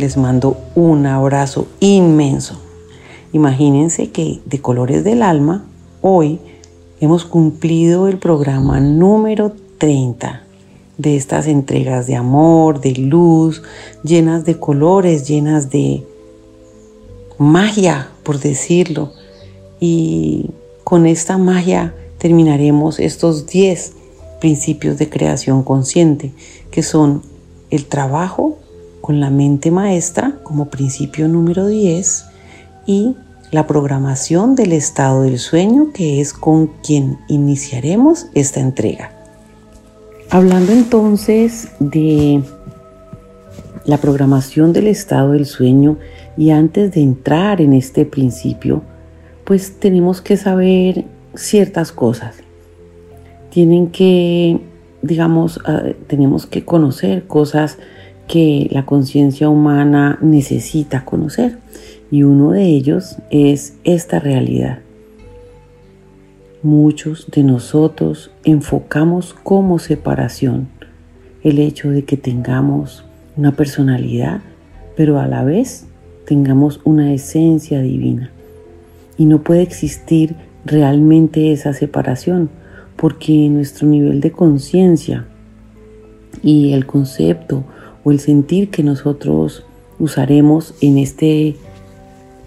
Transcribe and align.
les 0.00 0.16
mando 0.16 0.56
un 0.74 1.06
abrazo 1.06 1.68
inmenso. 1.78 2.58
Imagínense 3.32 4.10
que 4.10 4.40
de 4.46 4.60
Colores 4.60 5.04
del 5.04 5.22
Alma, 5.22 5.64
hoy 6.00 6.40
hemos 7.00 7.24
cumplido 7.24 8.08
el 8.08 8.18
programa 8.18 8.80
número 8.80 9.52
30 9.78 10.42
de 10.98 11.16
estas 11.16 11.46
entregas 11.46 12.06
de 12.06 12.16
amor, 12.16 12.80
de 12.80 12.92
luz, 12.92 13.62
llenas 14.02 14.44
de 14.44 14.58
colores, 14.58 15.28
llenas 15.28 15.70
de 15.70 16.04
magia, 17.38 18.08
por 18.22 18.40
decirlo. 18.40 19.12
Y 19.80 20.50
con 20.82 21.06
esta 21.06 21.38
magia 21.38 21.94
terminaremos 22.18 22.98
estos 23.00 23.46
10 23.46 23.92
principios 24.40 24.98
de 24.98 25.08
creación 25.08 25.62
consciente, 25.62 26.32
que 26.70 26.82
son 26.82 27.22
el 27.70 27.86
trabajo, 27.86 28.58
con 29.10 29.18
la 29.18 29.30
mente 29.30 29.72
maestra 29.72 30.36
como 30.44 30.66
principio 30.66 31.26
número 31.26 31.66
10 31.66 32.26
y 32.86 33.16
la 33.50 33.66
programación 33.66 34.54
del 34.54 34.70
estado 34.70 35.22
del 35.22 35.40
sueño 35.40 35.88
que 35.92 36.20
es 36.20 36.32
con 36.32 36.68
quien 36.68 37.18
iniciaremos 37.26 38.28
esta 38.34 38.60
entrega. 38.60 39.10
Hablando 40.30 40.70
entonces 40.70 41.72
de 41.80 42.40
la 43.84 43.98
programación 43.98 44.72
del 44.72 44.86
estado 44.86 45.32
del 45.32 45.46
sueño 45.46 45.98
y 46.36 46.50
antes 46.50 46.92
de 46.92 47.00
entrar 47.00 47.60
en 47.60 47.72
este 47.72 48.04
principio, 48.04 48.82
pues 49.42 49.80
tenemos 49.80 50.20
que 50.20 50.36
saber 50.36 51.04
ciertas 51.34 51.90
cosas. 51.90 52.36
Tienen 53.50 53.88
que, 53.88 54.60
digamos, 55.02 55.58
ah, 55.64 55.82
tenemos 56.06 56.46
que 56.46 56.64
conocer 56.64 57.26
cosas 57.26 57.76
que 58.30 58.68
la 58.70 58.86
conciencia 58.86 59.48
humana 59.48 60.16
necesita 60.22 61.04
conocer 61.04 61.58
y 62.12 62.22
uno 62.22 62.52
de 62.52 62.62
ellos 62.62 63.16
es 63.30 63.74
esta 63.82 64.20
realidad. 64.20 64.78
Muchos 66.62 67.26
de 67.32 67.42
nosotros 67.42 68.30
enfocamos 68.44 69.34
como 69.42 69.80
separación 69.80 70.68
el 71.42 71.58
hecho 71.58 71.90
de 71.90 72.04
que 72.04 72.16
tengamos 72.16 73.04
una 73.36 73.50
personalidad, 73.50 74.42
pero 74.96 75.18
a 75.18 75.26
la 75.26 75.42
vez 75.42 75.86
tengamos 76.24 76.80
una 76.84 77.12
esencia 77.12 77.80
divina. 77.80 78.30
Y 79.18 79.24
no 79.24 79.42
puede 79.42 79.62
existir 79.62 80.36
realmente 80.64 81.50
esa 81.50 81.72
separación, 81.72 82.48
porque 82.94 83.48
nuestro 83.48 83.88
nivel 83.88 84.20
de 84.20 84.30
conciencia 84.30 85.26
y 86.44 86.74
el 86.74 86.86
concepto 86.86 87.64
o 88.04 88.10
el 88.10 88.20
sentir 88.20 88.70
que 88.70 88.82
nosotros 88.82 89.64
usaremos 89.98 90.74
en 90.80 90.98
este 90.98 91.56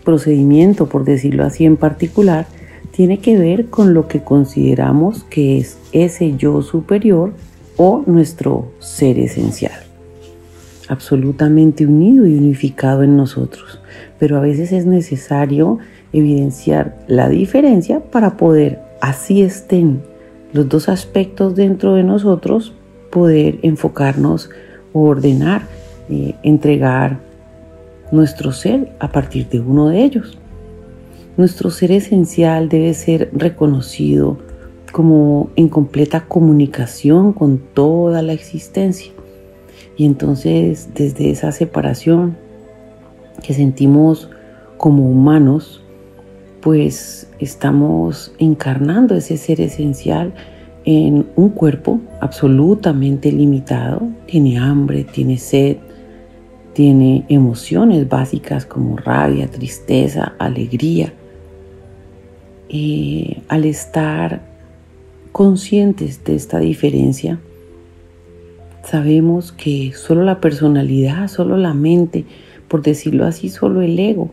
procedimiento, 0.04 0.88
por 0.88 1.06
decirlo 1.06 1.46
así 1.46 1.66
en 1.66 1.78
particular, 1.78 2.48
tiene 2.92 3.20
que 3.20 3.38
ver 3.38 3.68
con 3.68 3.94
lo 3.94 4.08
que 4.08 4.24
consideramos 4.24 5.24
que 5.24 5.58
es 5.58 5.78
ese 5.92 6.36
yo 6.36 6.62
superior 6.62 7.34
o 7.78 8.04
nuestro 8.06 8.72
ser 8.80 9.18
esencial, 9.18 9.80
absolutamente 10.90 11.88
unido 11.88 12.28
y 12.28 12.36
unificado 12.36 13.04
en 13.04 13.18
nosotros. 13.18 13.80
Pero 14.20 14.38
a 14.38 14.42
veces 14.42 14.72
es 14.72 14.86
necesario 14.86 15.80
evidenciar 16.12 17.00
la 17.08 17.30
diferencia 17.30 18.00
para 18.00 18.38
poder, 18.38 18.80
así 19.02 19.42
estén 19.42 20.04
los 20.54 20.70
dos 20.70 20.88
aspectos 20.88 21.56
dentro 21.56 21.96
de 21.96 22.04
nosotros, 22.04 22.74
poder 23.10 23.60
enfocarnos 23.64 24.52
ordenar, 24.94 25.64
eh, 26.10 26.36
entregar 26.44 27.20
nuestro 28.12 28.52
ser 28.52 28.94
a 29.00 29.12
partir 29.12 29.50
de 29.50 29.60
uno 29.60 29.90
de 29.90 30.04
ellos. 30.04 30.38
Nuestro 31.36 31.72
ser 31.72 31.92
esencial 31.92 32.70
debe 32.70 32.94
ser 32.94 33.30
reconocido 33.34 34.38
como 34.92 35.50
en 35.56 35.68
completa 35.68 36.26
comunicación 36.28 37.34
con 37.34 37.58
toda 37.58 38.22
la 38.22 38.34
existencia. 38.34 39.12
Y 39.98 40.06
entonces 40.06 40.90
desde 40.94 41.32
esa 41.32 41.52
separación 41.52 42.38
que 43.42 43.54
sentimos 43.54 44.30
como 44.78 45.10
humanos, 45.10 45.84
pues 46.62 47.28
estamos 47.40 48.34
encarnando 48.38 49.16
ese 49.16 49.38
ser 49.38 49.60
esencial 49.60 50.34
en 50.86 51.28
un 51.36 51.50
cuerpo 51.50 52.02
absolutamente 52.20 53.32
limitado, 53.32 54.02
tiene 54.26 54.58
hambre, 54.58 55.04
tiene 55.04 55.38
sed, 55.38 55.78
tiene 56.74 57.24
emociones 57.30 58.10
básicas 58.10 58.66
como 58.66 58.98
rabia, 58.98 59.48
tristeza, 59.50 60.34
alegría. 60.40 61.14
Y 62.68 63.38
al 63.48 63.66
estar 63.66 64.42
conscientes 65.32 66.24
de 66.24 66.36
esta 66.36 66.60
diferencia, 66.60 67.40
sabemos 68.84 69.52
que 69.52 69.94
solo 69.94 70.24
la 70.24 70.42
personalidad, 70.42 71.28
solo 71.28 71.58
la 71.58 71.74
mente, 71.74 72.26
por 72.68 72.82
decirlo 72.82 73.26
así, 73.26 73.50
solo 73.50 73.82
el 73.82 73.98
ego, 74.00 74.32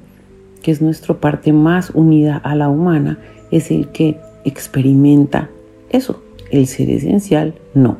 que 0.63 0.71
es 0.71 0.83
nuestra 0.83 1.21
parte 1.21 1.53
más 1.53 1.91
unida 1.91 2.37
a 2.39 2.55
la 2.55 2.69
humana, 2.69 3.19
es 3.51 3.71
el 3.71 3.89
que 3.89 4.19
experimenta 4.45 5.51
eso, 5.91 6.23
el 6.51 6.67
ser 6.67 6.91
esencial 6.91 7.55
no. 7.75 7.99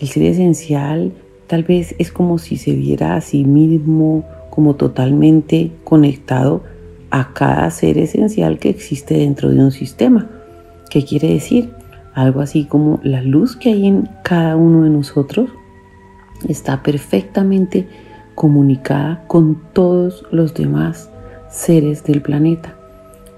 El 0.00 0.08
ser 0.08 0.24
esencial 0.24 1.12
tal 1.46 1.64
vez 1.64 1.94
es 1.98 2.12
como 2.12 2.38
si 2.38 2.56
se 2.56 2.72
viera 2.72 3.16
a 3.16 3.20
sí 3.20 3.44
mismo 3.44 4.24
como 4.50 4.76
totalmente 4.76 5.70
conectado 5.84 6.62
a 7.10 7.32
cada 7.32 7.70
ser 7.70 7.98
esencial 7.98 8.58
que 8.58 8.68
existe 8.68 9.18
dentro 9.18 9.50
de 9.50 9.58
un 9.58 9.70
sistema. 9.70 10.28
¿Qué 10.90 11.04
quiere 11.04 11.32
decir? 11.32 11.70
Algo 12.14 12.40
así 12.40 12.64
como 12.64 13.00
la 13.02 13.22
luz 13.22 13.56
que 13.56 13.70
hay 13.70 13.86
en 13.86 14.08
cada 14.22 14.56
uno 14.56 14.82
de 14.82 14.90
nosotros 14.90 15.50
está 16.48 16.82
perfectamente 16.82 17.86
comunicada 18.34 19.24
con 19.26 19.60
todos 19.72 20.24
los 20.30 20.54
demás 20.54 21.10
seres 21.50 22.04
del 22.04 22.22
planeta, 22.22 22.76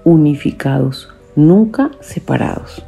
unificados, 0.03 1.09
nunca 1.35 1.91
separados. 2.01 2.83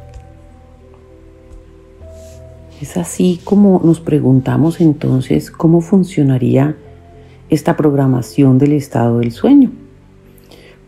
Es 2.84 2.98
así 2.98 3.40
como 3.44 3.80
nos 3.82 4.00
preguntamos 4.00 4.78
entonces 4.78 5.50
cómo 5.50 5.80
funcionaría 5.80 6.76
esta 7.48 7.78
programación 7.78 8.58
del 8.58 8.72
estado 8.72 9.20
del 9.20 9.32
sueño. 9.32 9.72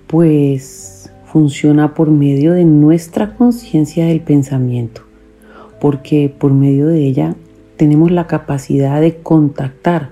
Pues 0.07 1.11
funciona 1.25 1.95
por 1.95 2.11
medio 2.11 2.53
de 2.53 2.67
nuestra 2.67 3.35
conciencia 3.35 4.05
del 4.05 4.21
pensamiento, 4.21 5.05
porque 5.81 6.31
por 6.39 6.53
medio 6.53 6.87
de 6.89 6.99
ella 6.99 7.35
tenemos 7.79 8.11
la 8.11 8.27
capacidad 8.27 9.01
de 9.01 9.17
contactar 9.17 10.11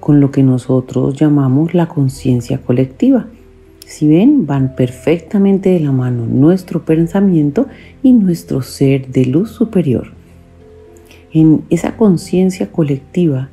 con 0.00 0.20
lo 0.20 0.30
que 0.30 0.42
nosotros 0.42 1.18
llamamos 1.18 1.72
la 1.72 1.88
conciencia 1.88 2.58
colectiva. 2.58 3.24
Si 3.86 4.06
ven, 4.06 4.44
van 4.44 4.76
perfectamente 4.76 5.70
de 5.70 5.80
la 5.80 5.92
mano 5.92 6.26
nuestro 6.26 6.84
pensamiento 6.84 7.68
y 8.02 8.12
nuestro 8.12 8.60
ser 8.60 9.08
de 9.08 9.24
luz 9.24 9.50
superior 9.50 10.20
en 11.32 11.64
esa 11.70 11.96
conciencia 11.96 12.70
colectiva 12.70 13.48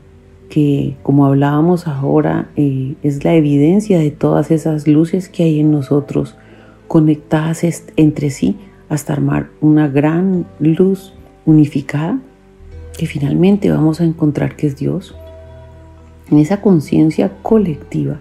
que, 0.49 0.97
como 1.03 1.25
hablábamos 1.25 1.87
ahora, 1.87 2.49
eh, 2.55 2.95
es 3.03 3.23
la 3.23 3.35
evidencia 3.35 3.99
de 3.99 4.11
todas 4.11 4.51
esas 4.51 4.87
luces 4.87 5.29
que 5.29 5.43
hay 5.43 5.59
en 5.59 5.71
nosotros 5.71 6.35
conectadas 6.87 7.63
entre 7.95 8.31
sí 8.31 8.57
hasta 8.89 9.13
armar 9.13 9.49
una 9.61 9.87
gran 9.87 10.45
luz 10.59 11.13
unificada 11.45 12.19
que 12.97 13.05
finalmente 13.05 13.71
vamos 13.71 14.01
a 14.01 14.05
encontrar 14.05 14.55
que 14.55 14.67
es 14.67 14.75
Dios. 14.75 15.15
En 16.31 16.39
esa 16.39 16.61
conciencia 16.61 17.31
colectiva 17.41 18.19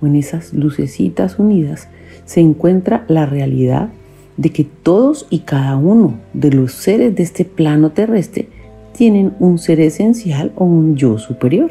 o 0.00 0.06
en 0.06 0.16
esas 0.16 0.52
lucecitas 0.52 1.38
unidas 1.38 1.88
se 2.24 2.40
encuentra 2.40 3.04
la 3.06 3.26
realidad 3.26 3.90
de 4.36 4.50
que 4.50 4.64
todos 4.64 5.26
y 5.30 5.40
cada 5.40 5.76
uno 5.76 6.18
de 6.32 6.50
los 6.50 6.72
seres 6.72 7.14
de 7.14 7.22
este 7.22 7.44
plano 7.44 7.92
terrestre 7.92 8.48
tienen 8.96 9.34
un 9.38 9.58
ser 9.58 9.78
esencial 9.80 10.52
o 10.56 10.64
un 10.64 10.96
yo 10.96 11.18
superior. 11.18 11.70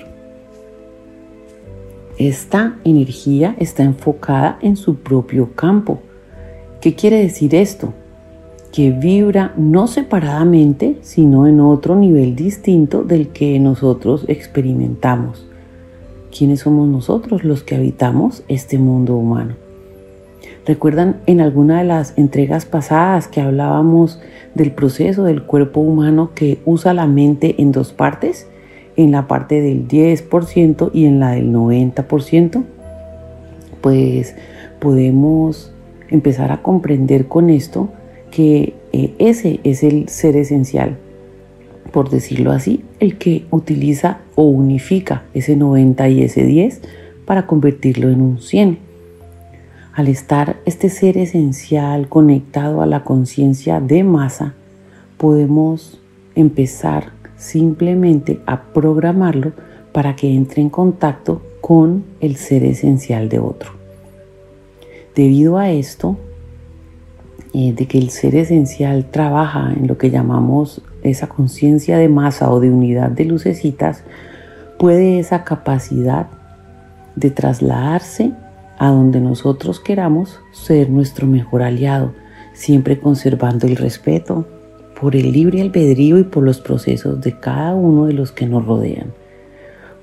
esta 2.17 2.77
energía 2.85 3.57
está 3.59 3.83
enfocada 3.83 4.57
en 4.61 4.77
su 4.77 4.95
propio 4.95 5.51
campo. 5.53 5.99
¿Qué 6.79 6.95
quiere 6.95 7.17
decir 7.17 7.53
esto? 7.53 7.93
Que 8.71 8.91
vibra 8.91 9.53
no 9.57 9.87
separadamente, 9.87 10.97
sino 11.01 11.45
en 11.45 11.59
otro 11.59 11.97
nivel 11.97 12.35
distinto 12.35 13.03
del 13.03 13.29
que 13.29 13.59
nosotros 13.59 14.23
experimentamos. 14.29 15.45
¿Quiénes 16.31 16.61
somos 16.61 16.87
nosotros 16.87 17.43
los 17.43 17.63
que 17.63 17.75
habitamos 17.75 18.43
este 18.47 18.77
mundo 18.77 19.15
humano? 19.15 19.64
¿Recuerdan 20.65 21.17
en 21.25 21.41
alguna 21.41 21.79
de 21.79 21.85
las 21.85 22.17
entregas 22.17 22.65
pasadas 22.65 23.27
que 23.27 23.41
hablábamos 23.41 24.19
del 24.53 24.71
proceso 24.71 25.23
del 25.23 25.43
cuerpo 25.43 25.79
humano 25.79 26.31
que 26.33 26.59
usa 26.65 26.93
la 26.93 27.07
mente 27.07 27.55
en 27.61 27.71
dos 27.71 27.93
partes? 27.93 28.47
En 28.95 29.11
la 29.11 29.27
parte 29.27 29.61
del 29.61 29.87
10% 29.87 30.91
y 30.93 31.05
en 31.05 31.19
la 31.19 31.31
del 31.31 31.51
90%. 31.51 32.63
Pues 33.81 34.35
podemos 34.79 35.73
empezar 36.09 36.51
a 36.51 36.61
comprender 36.61 37.27
con 37.27 37.49
esto 37.49 37.89
que 38.31 38.73
eh, 38.91 39.13
ese 39.19 39.59
es 39.63 39.83
el 39.83 40.09
ser 40.09 40.35
esencial, 40.35 40.97
por 41.91 42.09
decirlo 42.09 42.51
así, 42.51 42.83
el 42.99 43.17
que 43.17 43.45
utiliza 43.51 44.19
o 44.35 44.43
unifica 44.43 45.23
ese 45.33 45.55
90 45.55 46.09
y 46.09 46.23
ese 46.23 46.43
10 46.43 46.81
para 47.25 47.47
convertirlo 47.47 48.09
en 48.09 48.21
un 48.21 48.41
100. 48.41 48.84
Al 49.95 50.09
estar 50.09 50.57
este 50.65 50.89
ser 50.89 51.17
esencial 51.17 52.09
conectado 52.09 52.81
a 52.81 52.85
la 52.85 53.05
conciencia 53.05 53.79
de 53.79 54.03
masa, 54.03 54.53
podemos 55.17 56.01
empezar 56.35 57.13
simplemente 57.37 58.41
a 58.45 58.61
programarlo 58.73 59.53
para 59.93 60.17
que 60.17 60.35
entre 60.35 60.61
en 60.61 60.69
contacto 60.69 61.41
con 61.61 62.03
el 62.19 62.35
ser 62.35 62.65
esencial 62.65 63.29
de 63.29 63.39
otro. 63.39 63.71
Debido 65.15 65.57
a 65.57 65.71
esto, 65.71 66.17
eh, 67.53 67.71
de 67.71 67.87
que 67.87 67.97
el 67.97 68.09
ser 68.09 68.35
esencial 68.35 69.05
trabaja 69.09 69.71
en 69.71 69.87
lo 69.87 69.97
que 69.97 70.11
llamamos 70.11 70.81
esa 71.03 71.29
conciencia 71.29 71.97
de 71.97 72.09
masa 72.09 72.51
o 72.51 72.59
de 72.59 72.69
unidad 72.69 73.11
de 73.11 73.23
lucecitas, 73.23 74.03
puede 74.77 75.19
esa 75.19 75.45
capacidad 75.45 76.27
de 77.15 77.31
trasladarse 77.31 78.33
a 78.77 78.89
donde 78.89 79.21
nosotros 79.21 79.79
queramos 79.79 80.39
ser 80.51 80.89
nuestro 80.89 81.27
mejor 81.27 81.63
aliado, 81.63 82.13
siempre 82.53 82.99
conservando 82.99 83.67
el 83.67 83.75
respeto 83.75 84.45
por 84.99 85.15
el 85.15 85.31
libre 85.31 85.61
albedrío 85.61 86.17
y 86.17 86.23
por 86.23 86.43
los 86.43 86.59
procesos 86.59 87.21
de 87.21 87.37
cada 87.39 87.75
uno 87.75 88.05
de 88.05 88.13
los 88.13 88.31
que 88.31 88.45
nos 88.45 88.65
rodean. 88.65 89.13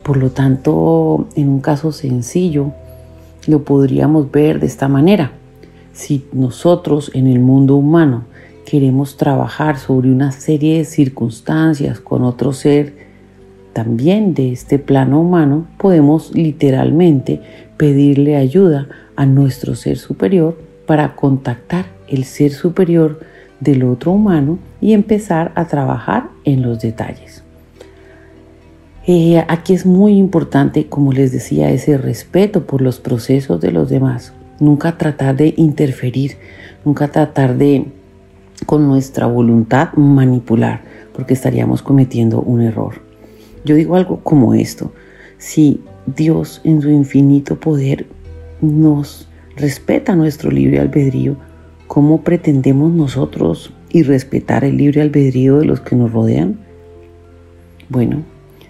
Por 0.03 0.17
lo 0.17 0.31
tanto, 0.31 1.29
en 1.37 1.49
un 1.49 1.61
caso 1.61 1.93
sencillo, 1.93 2.73
lo 3.47 3.65
podríamos 3.65 4.31
ver 4.31 4.61
de 4.61 4.67
esta 4.67 4.89
manera. 4.89 5.33
Si 5.93 6.27
nosotros 6.33 7.11
en 7.15 7.27
el 7.27 7.41
mundo 7.41 7.77
humano 7.77 8.25
queremos 8.67 9.17
trabajar 9.17 9.79
sobre 9.79 10.11
una 10.11 10.33
serie 10.33 10.79
de 10.79 10.85
circunstancias 10.85 12.01
con 12.01 12.23
otro 12.23 12.53
ser 12.53 12.95
también 13.73 14.35
de 14.35 14.53
este 14.53 14.79
plano 14.79 15.21
humano, 15.21 15.67
podemos 15.79 16.35
literalmente 16.35 17.41
pedirle 17.83 18.37
ayuda 18.37 18.87
a 19.17 19.27
nuestro 19.27 19.75
ser 19.75 19.99
superior 19.99 20.57
para 20.87 21.17
contactar 21.17 21.87
el 22.07 22.23
ser 22.23 22.53
superior 22.53 23.19
del 23.59 23.83
otro 23.83 24.13
humano 24.13 24.61
y 24.81 24.93
empezar 24.93 25.51
a 25.57 25.65
trabajar 25.67 26.29
en 26.45 26.63
los 26.63 26.79
detalles. 26.79 27.43
Eh, 29.09 29.45
aquí 29.49 29.75
es 29.75 29.85
muy 29.85 30.17
importante, 30.17 30.87
como 30.87 31.13
les 31.13 31.33
decía, 31.33 31.73
ese 31.73 31.99
respeto 31.99 32.69
por 32.69 32.83
los 32.83 33.01
procesos 33.01 33.61
de 33.61 33.73
los 33.73 33.91
demás. 33.91 34.33
Nunca 34.61 34.97
tratar 34.97 35.35
de 35.35 35.53
interferir, 35.57 36.37
nunca 36.85 37.09
tratar 37.09 37.59
de, 37.59 37.87
con 38.65 38.87
nuestra 38.87 39.27
voluntad, 39.27 39.93
manipular, 39.95 40.83
porque 41.13 41.35
estaríamos 41.35 41.83
cometiendo 41.83 42.43
un 42.43 42.63
error. 42.63 43.03
Yo 43.65 43.75
digo 43.75 43.97
algo 43.97 44.21
como 44.21 44.55
esto. 44.55 44.93
Si 45.37 45.81
Dios 46.07 46.61
en 46.65 46.83
su 46.83 46.91
infinito 46.91 47.59
poder 47.59 48.07
nos 48.61 49.29
respeta 49.57 50.15
nuestro 50.15 50.51
libre 50.51 50.81
albedrío, 50.81 51.37
¿cómo 51.87 52.23
pretendemos 52.23 52.93
nosotros 52.93 53.73
y 53.91 54.03
respetar 54.03 54.65
el 54.65 54.77
libre 54.77 55.03
albedrío 55.03 55.59
de 55.59 55.67
los 55.67 55.81
que 55.81 55.97
nos 55.97 56.13
rodean? 56.13 56.59
Bueno, 57.89 58.23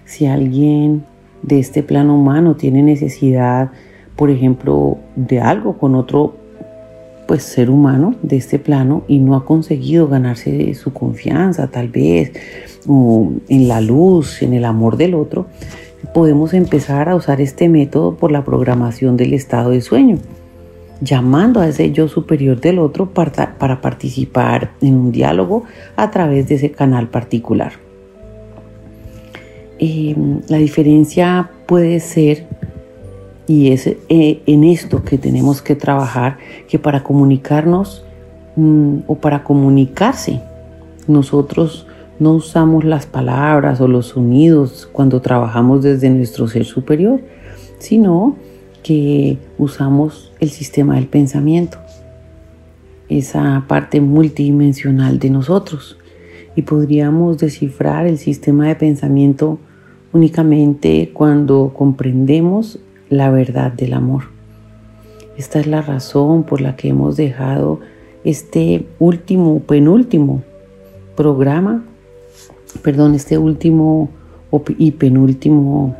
si 0.05 0.25
alguien 0.25 1.05
de 1.41 1.59
este 1.59 1.83
plano 1.83 2.15
humano 2.15 2.55
tiene 2.55 2.83
necesidad, 2.83 3.71
por 4.15 4.29
ejemplo, 4.29 4.97
de 5.15 5.39
algo 5.39 5.77
con 5.77 5.95
otro 5.95 6.35
pues 7.27 7.43
ser 7.43 7.69
humano 7.69 8.15
de 8.21 8.35
este 8.35 8.59
plano 8.59 9.03
y 9.07 9.19
no 9.19 9.35
ha 9.35 9.45
conseguido 9.45 10.07
ganarse 10.07 10.73
su 10.73 10.91
confianza, 10.91 11.67
tal 11.67 11.87
vez, 11.87 12.33
o 12.85 13.31
en 13.47 13.67
la 13.67 13.79
luz, 13.79 14.41
en 14.41 14.53
el 14.53 14.65
amor 14.65 14.97
del 14.97 15.13
otro, 15.13 15.47
podemos 16.13 16.53
empezar 16.53 17.09
a 17.09 17.15
usar 17.15 17.39
este 17.39 17.69
método 17.69 18.15
por 18.15 18.31
la 18.31 18.43
programación 18.43 19.15
del 19.15 19.33
estado 19.33 19.69
de 19.69 19.81
sueño, 19.81 20.17
llamando 21.01 21.59
a 21.59 21.67
ese 21.67 21.91
yo 21.91 22.07
superior 22.07 22.59
del 22.59 22.79
otro 22.79 23.11
para, 23.11 23.81
participar 23.81 24.71
en 24.81 24.95
un 24.95 25.11
diálogo 25.11 25.63
a 25.95 26.11
través 26.11 26.47
de 26.47 26.55
ese 26.55 26.71
canal 26.71 27.09
particular. 27.09 27.73
Em, 29.79 30.41
la 30.47 30.57
diferencia 30.57 31.49
puede 31.65 31.99
ser, 31.99 32.45
y 33.47 33.71
es 33.71 33.87
eh, 33.87 34.41
en 34.45 34.63
esto 34.63 35.03
que 35.03 35.17
tenemos 35.17 35.61
que 35.61 35.75
trabajar, 35.75 36.37
que 36.67 36.79
para 36.79 37.03
comunicarnos 37.03 38.05
mm, 38.55 38.99
o 39.07 39.15
para 39.15 39.43
comunicarse, 39.43 40.41
nosotros 41.07 41.87
no 42.23 42.31
usamos 42.31 42.85
las 42.85 43.05
palabras 43.05 43.81
o 43.81 43.87
los 43.89 44.07
sonidos 44.07 44.87
cuando 44.93 45.21
trabajamos 45.21 45.83
desde 45.83 46.09
nuestro 46.09 46.47
ser 46.47 46.63
superior, 46.63 47.19
sino 47.79 48.37
que 48.81 49.37
usamos 49.57 50.31
el 50.39 50.49
sistema 50.49 50.95
del 50.95 51.07
pensamiento, 51.07 51.79
esa 53.09 53.65
parte 53.67 53.99
multidimensional 53.99 55.19
de 55.19 55.31
nosotros. 55.31 55.97
Y 56.55 56.61
podríamos 56.61 57.39
descifrar 57.39 58.07
el 58.07 58.17
sistema 58.17 58.67
de 58.67 58.75
pensamiento 58.75 59.59
únicamente 60.13 61.11
cuando 61.11 61.73
comprendemos 61.75 62.79
la 63.09 63.31
verdad 63.31 63.73
del 63.73 63.93
amor. 63.93 64.25
Esta 65.37 65.59
es 65.59 65.67
la 65.67 65.81
razón 65.81 66.43
por 66.43 66.61
la 66.61 66.77
que 66.77 66.87
hemos 66.87 67.17
dejado 67.17 67.81
este 68.23 68.87
último, 68.99 69.59
penúltimo 69.59 70.41
programa 71.17 71.83
perdón, 72.81 73.15
este 73.15 73.37
último 73.37 74.09
y 74.77 74.91
penúltimo 74.91 75.95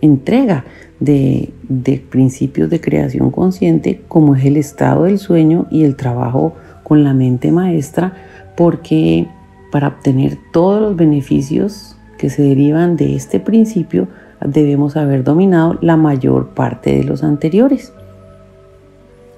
entrega 0.00 0.64
de, 1.00 1.50
de, 1.68 1.98
principios 1.98 2.70
de 2.70 2.80
creación 2.80 3.30
consciente 3.30 4.02
como 4.08 4.36
es 4.36 4.44
el 4.44 4.56
estado 4.56 5.04
del 5.04 5.18
sueño 5.18 5.66
y 5.70 5.84
el 5.84 5.96
trabajo 5.96 6.54
con 6.84 7.02
la 7.02 7.12
mente 7.12 7.50
maestra 7.50 8.14
porque 8.56 9.26
para 9.70 9.88
obtener 9.88 10.38
todos 10.52 10.80
los 10.80 10.96
beneficios 10.96 11.96
que 12.18 12.30
se 12.30 12.42
derivan 12.42 12.96
de 12.96 13.16
este 13.16 13.40
principio 13.40 14.08
debemos 14.44 14.96
haber 14.96 15.24
dominado 15.24 15.78
la 15.80 15.96
mayor 15.96 16.50
parte 16.50 16.94
de 16.94 17.04
los 17.04 17.22
anteriores. 17.22 17.92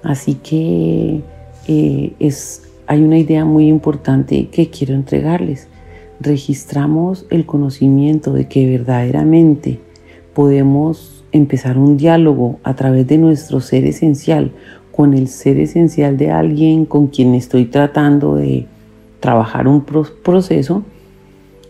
Así 0.01 0.35
que 0.35 1.21
eh, 1.67 2.13
es, 2.19 2.63
hay 2.87 3.01
una 3.01 3.17
idea 3.17 3.45
muy 3.45 3.67
importante 3.67 4.49
que 4.49 4.69
quiero 4.69 4.93
entregarles 4.93 5.67
registramos 6.19 7.25
el 7.29 7.45
conocimiento 7.45 8.33
de 8.33 8.47
que 8.47 8.69
verdaderamente 8.69 9.79
podemos 10.33 11.23
empezar 11.31 11.77
un 11.77 11.97
diálogo 11.97 12.59
a 12.63 12.75
través 12.75 13.07
de 13.07 13.17
nuestro 13.17 13.59
ser 13.59 13.85
esencial 13.85 14.51
con 14.91 15.13
el 15.13 15.27
ser 15.27 15.59
esencial 15.59 16.17
de 16.17 16.31
alguien 16.31 16.85
con 16.85 17.07
quien 17.07 17.33
estoy 17.33 17.65
tratando 17.65 18.35
de 18.35 18.67
trabajar 19.19 19.67
un 19.67 19.83
proceso. 19.83 20.83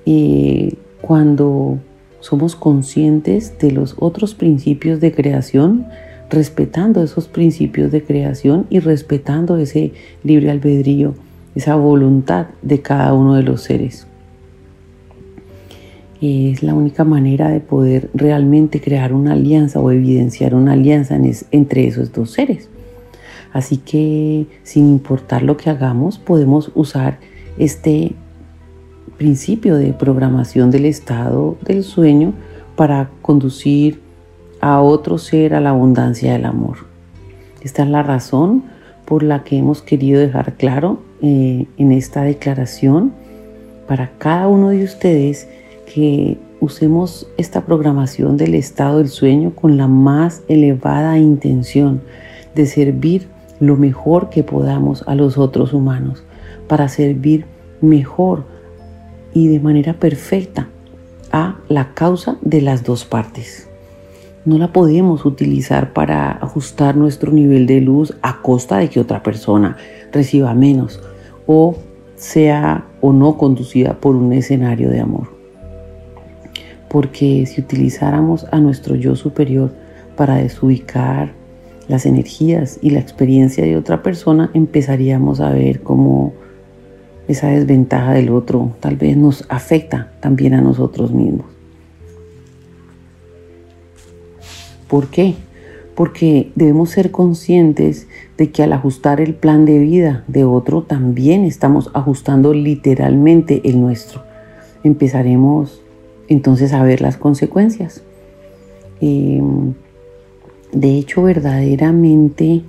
Y 0.03 0.77
cuando 1.01 1.77
somos 2.19 2.55
conscientes 2.55 3.57
de 3.59 3.71
los 3.71 3.95
otros 3.99 4.33
principios 4.33 4.99
de 4.99 5.13
creación, 5.13 5.85
respetando 6.29 7.01
esos 7.01 7.27
principios 7.27 7.91
de 7.91 8.03
creación 8.03 8.65
y 8.69 8.79
respetando 8.79 9.57
ese 9.57 9.93
libre 10.23 10.51
albedrío, 10.51 11.13
esa 11.55 11.75
voluntad 11.75 12.47
de 12.61 12.81
cada 12.81 13.13
uno 13.13 13.35
de 13.35 13.43
los 13.43 13.61
seres 13.61 14.07
es 16.23 16.63
la 16.63 16.73
única 16.73 17.03
manera 17.03 17.49
de 17.49 17.59
poder 17.59 18.09
realmente 18.13 18.79
crear 18.79 19.13
una 19.13 19.33
alianza 19.33 19.79
o 19.79 19.91
evidenciar 19.91 20.55
una 20.55 20.71
alianza 20.71 21.19
entre 21.51 21.87
esos 21.87 22.13
dos 22.13 22.31
seres. 22.31 22.69
Así 23.51 23.77
que 23.77 24.47
sin 24.63 24.87
importar 24.87 25.43
lo 25.43 25.57
que 25.57 25.69
hagamos, 25.69 26.17
podemos 26.17 26.71
usar 26.75 27.19
este 27.57 28.13
principio 29.17 29.75
de 29.75 29.93
programación 29.93 30.71
del 30.71 30.85
estado 30.85 31.57
del 31.61 31.83
sueño 31.83 32.33
para 32.75 33.09
conducir 33.21 34.01
a 34.61 34.81
otro 34.81 35.17
ser 35.17 35.53
a 35.53 35.59
la 35.59 35.71
abundancia 35.71 36.33
del 36.33 36.45
amor. 36.45 36.77
Esta 37.61 37.83
es 37.83 37.89
la 37.89 38.01
razón 38.01 38.63
por 39.05 39.23
la 39.23 39.43
que 39.43 39.57
hemos 39.57 39.81
querido 39.81 40.21
dejar 40.21 40.53
claro 40.53 41.01
eh, 41.21 41.67
en 41.77 41.91
esta 41.91 42.23
declaración 42.23 43.13
para 43.87 44.11
cada 44.17 44.47
uno 44.47 44.69
de 44.69 44.83
ustedes 44.83 45.47
que 45.93 46.37
usemos 46.59 47.27
esta 47.37 47.65
programación 47.65 48.35
del 48.37 48.55
estado 48.55 48.97
del 48.97 49.09
sueño 49.09 49.53
con 49.53 49.77
la 49.77 49.87
más 49.87 50.41
elevada 50.47 51.19
intención 51.19 52.01
de 52.55 52.65
servir 52.65 53.27
lo 53.59 53.75
mejor 53.77 54.29
que 54.29 54.43
podamos 54.43 55.03
a 55.07 55.13
los 55.13 55.37
otros 55.37 55.71
humanos, 55.71 56.23
para 56.67 56.87
servir 56.87 57.45
mejor 57.81 58.45
y 59.33 59.47
de 59.47 59.59
manera 59.59 59.93
perfecta 59.93 60.67
a 61.31 61.57
la 61.67 61.93
causa 61.93 62.37
de 62.41 62.61
las 62.61 62.83
dos 62.83 63.05
partes. 63.05 63.69
No 64.45 64.57
la 64.57 64.73
podemos 64.73 65.25
utilizar 65.25 65.93
para 65.93 66.31
ajustar 66.31 66.95
nuestro 66.95 67.31
nivel 67.31 67.67
de 67.67 67.81
luz 67.81 68.15
a 68.21 68.41
costa 68.41 68.77
de 68.77 68.89
que 68.89 68.99
otra 68.99 69.21
persona 69.21 69.77
reciba 70.11 70.53
menos 70.53 71.01
o 71.45 71.75
sea 72.15 72.85
o 72.99 73.13
no 73.13 73.37
conducida 73.37 73.99
por 73.99 74.15
un 74.15 74.33
escenario 74.33 74.89
de 74.89 74.99
amor. 74.99 75.42
Porque 76.93 77.47
si 77.47 77.59
utilizáramos 77.59 78.45
a 78.51 78.59
nuestro 78.59 78.93
yo 78.93 79.15
superior 79.15 79.71
para 80.15 80.35
desubicar 80.35 81.33
las 81.87 82.05
energías 82.05 82.77
y 82.83 82.91
la 82.91 82.99
experiencia 82.99 83.65
de 83.65 83.77
otra 83.77 84.03
persona, 84.03 84.51
empezaríamos 84.53 85.41
a 85.41 85.49
ver 85.49 85.81
cómo 85.81 86.33
esa 87.27 87.47
desventaja 87.47 88.13
del 88.13 88.29
otro 88.29 88.75
tal 88.79 88.95
vez 88.95 89.17
nos 89.17 89.43
afecta 89.49 90.11
también 90.19 90.53
a 90.53 90.61
nosotros 90.61 91.11
mismos. 91.11 91.47
¿Por 94.87 95.07
qué? 95.07 95.33
Porque 95.95 96.51
debemos 96.53 96.91
ser 96.91 97.09
conscientes 97.09 98.07
de 98.37 98.51
que 98.51 98.61
al 98.61 98.71
ajustar 98.71 99.19
el 99.19 99.33
plan 99.33 99.65
de 99.65 99.79
vida 99.79 100.23
de 100.27 100.43
otro 100.43 100.83
también 100.83 101.43
estamos 101.43 101.89
ajustando 101.95 102.53
literalmente 102.53 103.61
el 103.65 103.81
nuestro. 103.81 104.21
Empezaremos 104.83 105.82
entonces 106.27 106.73
a 106.73 106.83
ver 106.83 107.01
las 107.01 107.17
consecuencias. 107.17 108.03
Em, 109.01 109.73
de 110.71 110.97
hecho, 110.97 111.23
verdaderamente, 111.23 112.63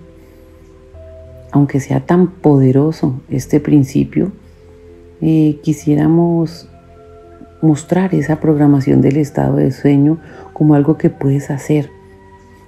aunque 1.52 1.80
sea 1.80 2.00
tan 2.00 2.28
poderoso 2.28 3.20
este 3.30 3.60
principio, 3.60 4.32
eh, 5.20 5.58
quisiéramos 5.62 6.68
mostrar 7.62 8.14
esa 8.14 8.40
programación 8.40 9.00
del 9.00 9.16
estado 9.16 9.56
de 9.56 9.72
sueño 9.72 10.18
como 10.52 10.74
algo 10.74 10.98
que 10.98 11.08
puedes 11.08 11.50
hacer 11.50 11.88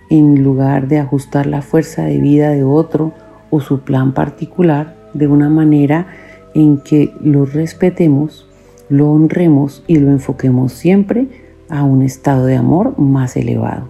en 0.08 0.42
lugar 0.42 0.88
de 0.88 0.98
ajustar 0.98 1.46
la 1.46 1.62
fuerza 1.62 2.04
de 2.04 2.18
vida 2.18 2.50
de 2.50 2.64
otro 2.64 3.12
o 3.50 3.60
su 3.60 3.80
plan 3.80 4.14
particular 4.14 4.96
de 5.12 5.26
una 5.26 5.48
manera 5.48 6.06
en 6.54 6.78
que 6.78 7.12
lo 7.20 7.44
respetemos, 7.44 8.45
lo 8.88 9.10
honremos 9.10 9.82
y 9.86 9.96
lo 9.96 10.10
enfoquemos 10.10 10.72
siempre 10.72 11.26
a 11.68 11.82
un 11.82 12.02
estado 12.02 12.46
de 12.46 12.56
amor 12.56 12.98
más 12.98 13.36
elevado. 13.36 13.88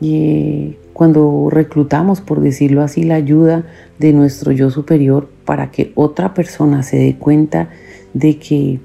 Y 0.00 0.16
eh, 0.16 0.78
cuando 0.92 1.48
reclutamos, 1.50 2.20
por 2.20 2.40
decirlo 2.40 2.82
así, 2.82 3.02
la 3.02 3.14
ayuda 3.14 3.64
de 3.98 4.12
nuestro 4.12 4.52
yo 4.52 4.70
superior 4.70 5.28
para 5.44 5.70
que 5.70 5.92
otra 5.94 6.34
persona 6.34 6.82
se 6.82 6.96
dé 6.96 7.16
cuenta 7.16 7.70
de 8.14 8.38
que 8.38 8.80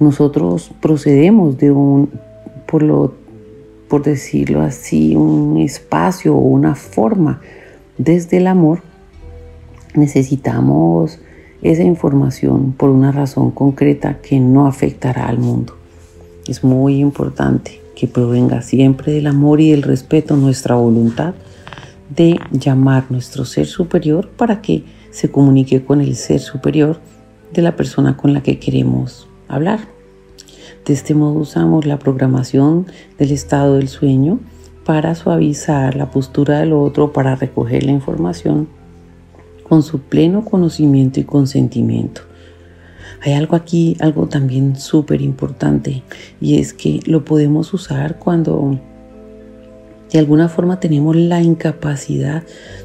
nosotros 0.00 0.70
procedemos 0.80 1.58
de 1.58 1.72
un, 1.72 2.10
por, 2.66 2.82
lo, 2.82 3.14
por 3.88 4.02
decirlo 4.02 4.62
así, 4.62 5.16
un 5.16 5.58
espacio 5.58 6.36
o 6.36 6.40
una 6.40 6.74
forma 6.74 7.40
desde 7.96 8.36
el 8.36 8.46
amor, 8.46 8.80
necesitamos 9.94 11.18
esa 11.62 11.82
información 11.82 12.72
por 12.72 12.90
una 12.90 13.12
razón 13.12 13.50
concreta 13.50 14.18
que 14.20 14.40
no 14.40 14.66
afectará 14.66 15.26
al 15.28 15.38
mundo. 15.38 15.74
Es 16.46 16.64
muy 16.64 17.00
importante 17.00 17.80
que 17.94 18.06
provenga 18.06 18.62
siempre 18.62 19.12
del 19.12 19.26
amor 19.26 19.60
y 19.60 19.70
del 19.70 19.82
respeto 19.82 20.36
nuestra 20.36 20.76
voluntad 20.76 21.34
de 22.14 22.38
llamar 22.52 23.06
nuestro 23.10 23.44
ser 23.44 23.66
superior 23.66 24.28
para 24.30 24.62
que 24.62 24.84
se 25.10 25.30
comunique 25.30 25.84
con 25.84 26.00
el 26.00 26.14
ser 26.16 26.40
superior 26.40 27.00
de 27.52 27.62
la 27.62 27.76
persona 27.76 28.16
con 28.16 28.32
la 28.32 28.42
que 28.42 28.58
queremos 28.58 29.28
hablar. 29.48 29.80
De 30.86 30.94
este 30.94 31.14
modo 31.14 31.40
usamos 31.40 31.86
la 31.86 31.98
programación 31.98 32.86
del 33.18 33.32
estado 33.32 33.76
del 33.76 33.88
sueño 33.88 34.38
para 34.84 35.14
suavizar 35.14 35.96
la 35.96 36.10
postura 36.10 36.60
del 36.60 36.72
otro, 36.72 37.12
para 37.12 37.34
recoger 37.34 37.82
la 37.84 37.92
información 37.92 38.68
con 39.68 39.82
su 39.82 40.00
pleno 40.00 40.44
conocimiento 40.44 41.20
y 41.20 41.24
consentimiento. 41.24 42.22
Hay 43.20 43.32
algo 43.32 43.56
aquí, 43.56 43.96
algo 44.00 44.28
también 44.28 44.76
súper 44.76 45.20
importante, 45.22 46.02
y 46.40 46.58
es 46.58 46.72
que 46.72 47.00
lo 47.06 47.24
podemos 47.24 47.74
usar 47.74 48.18
cuando 48.18 48.78
de 50.12 50.18
alguna 50.18 50.48
forma 50.48 50.80
tenemos 50.80 51.16
la 51.16 51.42
incapacidad 51.42 52.42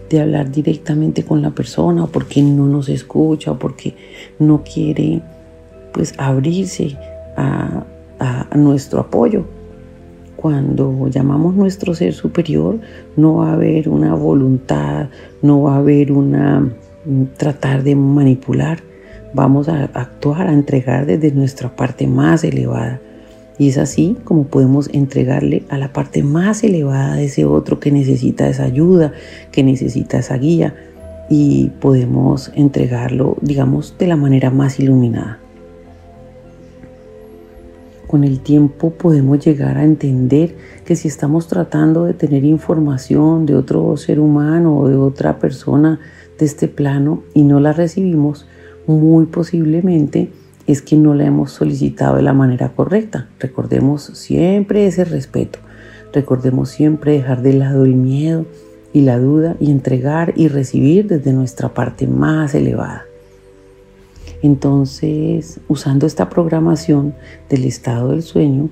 de 0.09 0.21
hablar 0.21 0.51
directamente 0.51 1.23
con 1.23 1.41
la 1.41 1.51
persona 1.51 2.03
o 2.03 2.07
porque 2.07 2.41
no 2.41 2.65
nos 2.65 2.89
escucha 2.89 3.51
o 3.51 3.59
porque 3.59 3.95
no 4.39 4.63
quiere 4.63 5.21
pues 5.93 6.13
abrirse 6.17 6.97
a, 7.37 7.85
a 8.19 8.57
nuestro 8.57 8.99
apoyo. 8.99 9.45
Cuando 10.43 11.07
llamamos 11.07 11.55
nuestro 11.55 11.95
ser 11.95 12.12
superior 12.12 12.77
no 13.15 13.35
va 13.35 13.51
a 13.51 13.53
haber 13.53 13.88
una 13.88 14.13
voluntad, 14.13 15.07
no 15.41 15.62
va 15.62 15.75
a 15.75 15.77
haber 15.77 16.12
una 16.12 16.69
tratar 17.38 17.81
de 17.81 17.95
manipular, 17.95 18.79
vamos 19.33 19.69
a 19.69 19.85
actuar, 19.85 20.47
a 20.47 20.51
entregar 20.51 21.05
desde 21.05 21.31
nuestra 21.31 21.73
parte 21.73 22.07
más 22.07 22.43
elevada. 22.43 23.00
Y 23.57 23.69
es 23.69 23.77
así 23.77 24.17
como 24.25 24.43
podemos 24.43 24.89
entregarle 24.91 25.63
a 25.69 25.77
la 25.77 25.93
parte 25.93 26.23
más 26.23 26.62
elevada 26.65 27.15
de 27.15 27.23
ese 27.23 27.45
otro 27.45 27.79
que 27.79 27.93
necesita 27.93 28.50
esa 28.50 28.65
ayuda, 28.65 29.13
que 29.53 29.63
necesita 29.63 30.17
esa 30.17 30.38
guía, 30.38 30.75
y 31.29 31.71
podemos 31.79 32.51
entregarlo, 32.53 33.38
digamos, 33.39 33.97
de 33.97 34.07
la 34.07 34.17
manera 34.17 34.50
más 34.50 34.77
iluminada. 34.77 35.39
Con 38.13 38.24
el 38.24 38.41
tiempo 38.41 38.91
podemos 38.91 39.43
llegar 39.43 39.75
a 39.79 39.84
entender 39.84 40.55
que 40.86 40.96
si 40.96 41.08
estamos 41.08 41.48
tratando 41.48 42.05
de 42.05 42.13
tener 42.13 42.46
información 42.46 43.48
de 43.48 43.55
otro 43.55 43.98
ser 43.98 44.20
humano 44.20 44.77
o 44.77 44.88
de 44.88 44.96
otra 44.96 45.39
persona 45.39 46.00
de 46.38 46.46
este 46.46 46.67
plano 46.67 47.24
y 47.34 47.41
no 47.41 47.60
la 47.60 47.74
recibimos, 47.74 48.46
muy 48.86 49.25
posiblemente 49.25 50.29
es 50.67 50.84
que 50.84 50.96
no 50.96 51.15
la 51.15 51.25
hemos 51.25 51.53
solicitado 51.53 52.17
de 52.17 52.22
la 52.22 52.34
manera 52.34 52.74
correcta. 52.75 53.29
Recordemos 53.39 54.03
siempre 54.03 54.86
ese 54.86 55.05
respeto. 55.05 55.58
Recordemos 56.13 56.70
siempre 56.70 57.13
dejar 57.13 57.41
de 57.41 57.53
lado 57.53 57.84
el 57.84 57.96
miedo 57.96 58.46
y 58.93 59.01
la 59.01 59.17
duda 59.17 59.55
y 59.60 59.72
entregar 59.72 60.34
y 60.36 60.50
recibir 60.50 61.08
desde 61.08 61.34
nuestra 61.34 61.74
parte 61.74 62.05
más 62.05 62.53
elevada. 62.53 63.05
Entonces, 64.43 65.62
usando 65.69 66.05
esta 66.05 66.29
programación 66.29 67.15
del 67.50 67.63
estado 67.63 68.09
del 68.09 68.23
sueño 68.23 68.69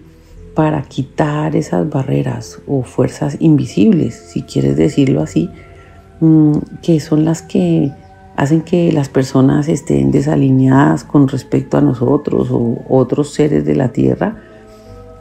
para 0.54 0.82
quitar 0.82 1.56
esas 1.56 1.90
barreras 1.90 2.60
o 2.68 2.84
fuerzas 2.84 3.38
invisibles, 3.40 4.14
si 4.16 4.44
quieres 4.44 4.76
decirlo 4.76 5.22
así, 5.22 5.50
mm, 6.20 6.58
que 6.84 7.00
son 7.00 7.24
las 7.24 7.42
que 7.42 7.90
hacen 8.36 8.62
que 8.62 8.92
las 8.92 9.08
personas 9.08 9.70
estén 9.70 10.12
desalineadas 10.12 11.06
con 11.06 11.30
respecto 11.30 11.78
a 11.78 11.82
nosotros 11.82 12.50
o 12.52 12.84
otros 12.90 13.34
seres 13.34 13.64
de 13.66 13.76
la 13.76 13.94
tierra, 13.94 14.42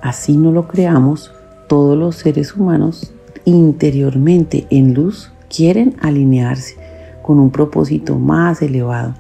así 0.03 0.37
no 0.37 0.51
lo 0.51 0.67
creamos, 0.67 1.31
todos 1.69 1.97
los 1.97 2.17
seres 2.17 2.57
humanos 2.57 3.13
interiormente 3.45 4.67
en 4.71 4.95
luz 4.95 5.31
quieren 5.49 5.95
alinearse 6.01 6.75
con 7.23 7.39
un 7.39 7.51
propósito 7.51 8.19
más 8.19 8.63
elevado. 8.63 9.15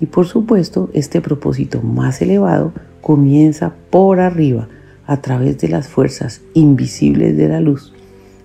Y 0.00 0.06
por 0.06 0.26
supuesto, 0.26 0.90
este 0.92 1.20
propósito 1.20 1.80
más 1.82 2.20
elevado 2.20 2.72
comienza 3.00 3.74
por 3.90 4.20
arriba, 4.20 4.68
a 5.06 5.20
través 5.22 5.58
de 5.58 5.68
las 5.68 5.88
fuerzas 5.88 6.42
invisibles 6.54 7.36
de 7.36 7.48
la 7.48 7.60
luz, 7.60 7.92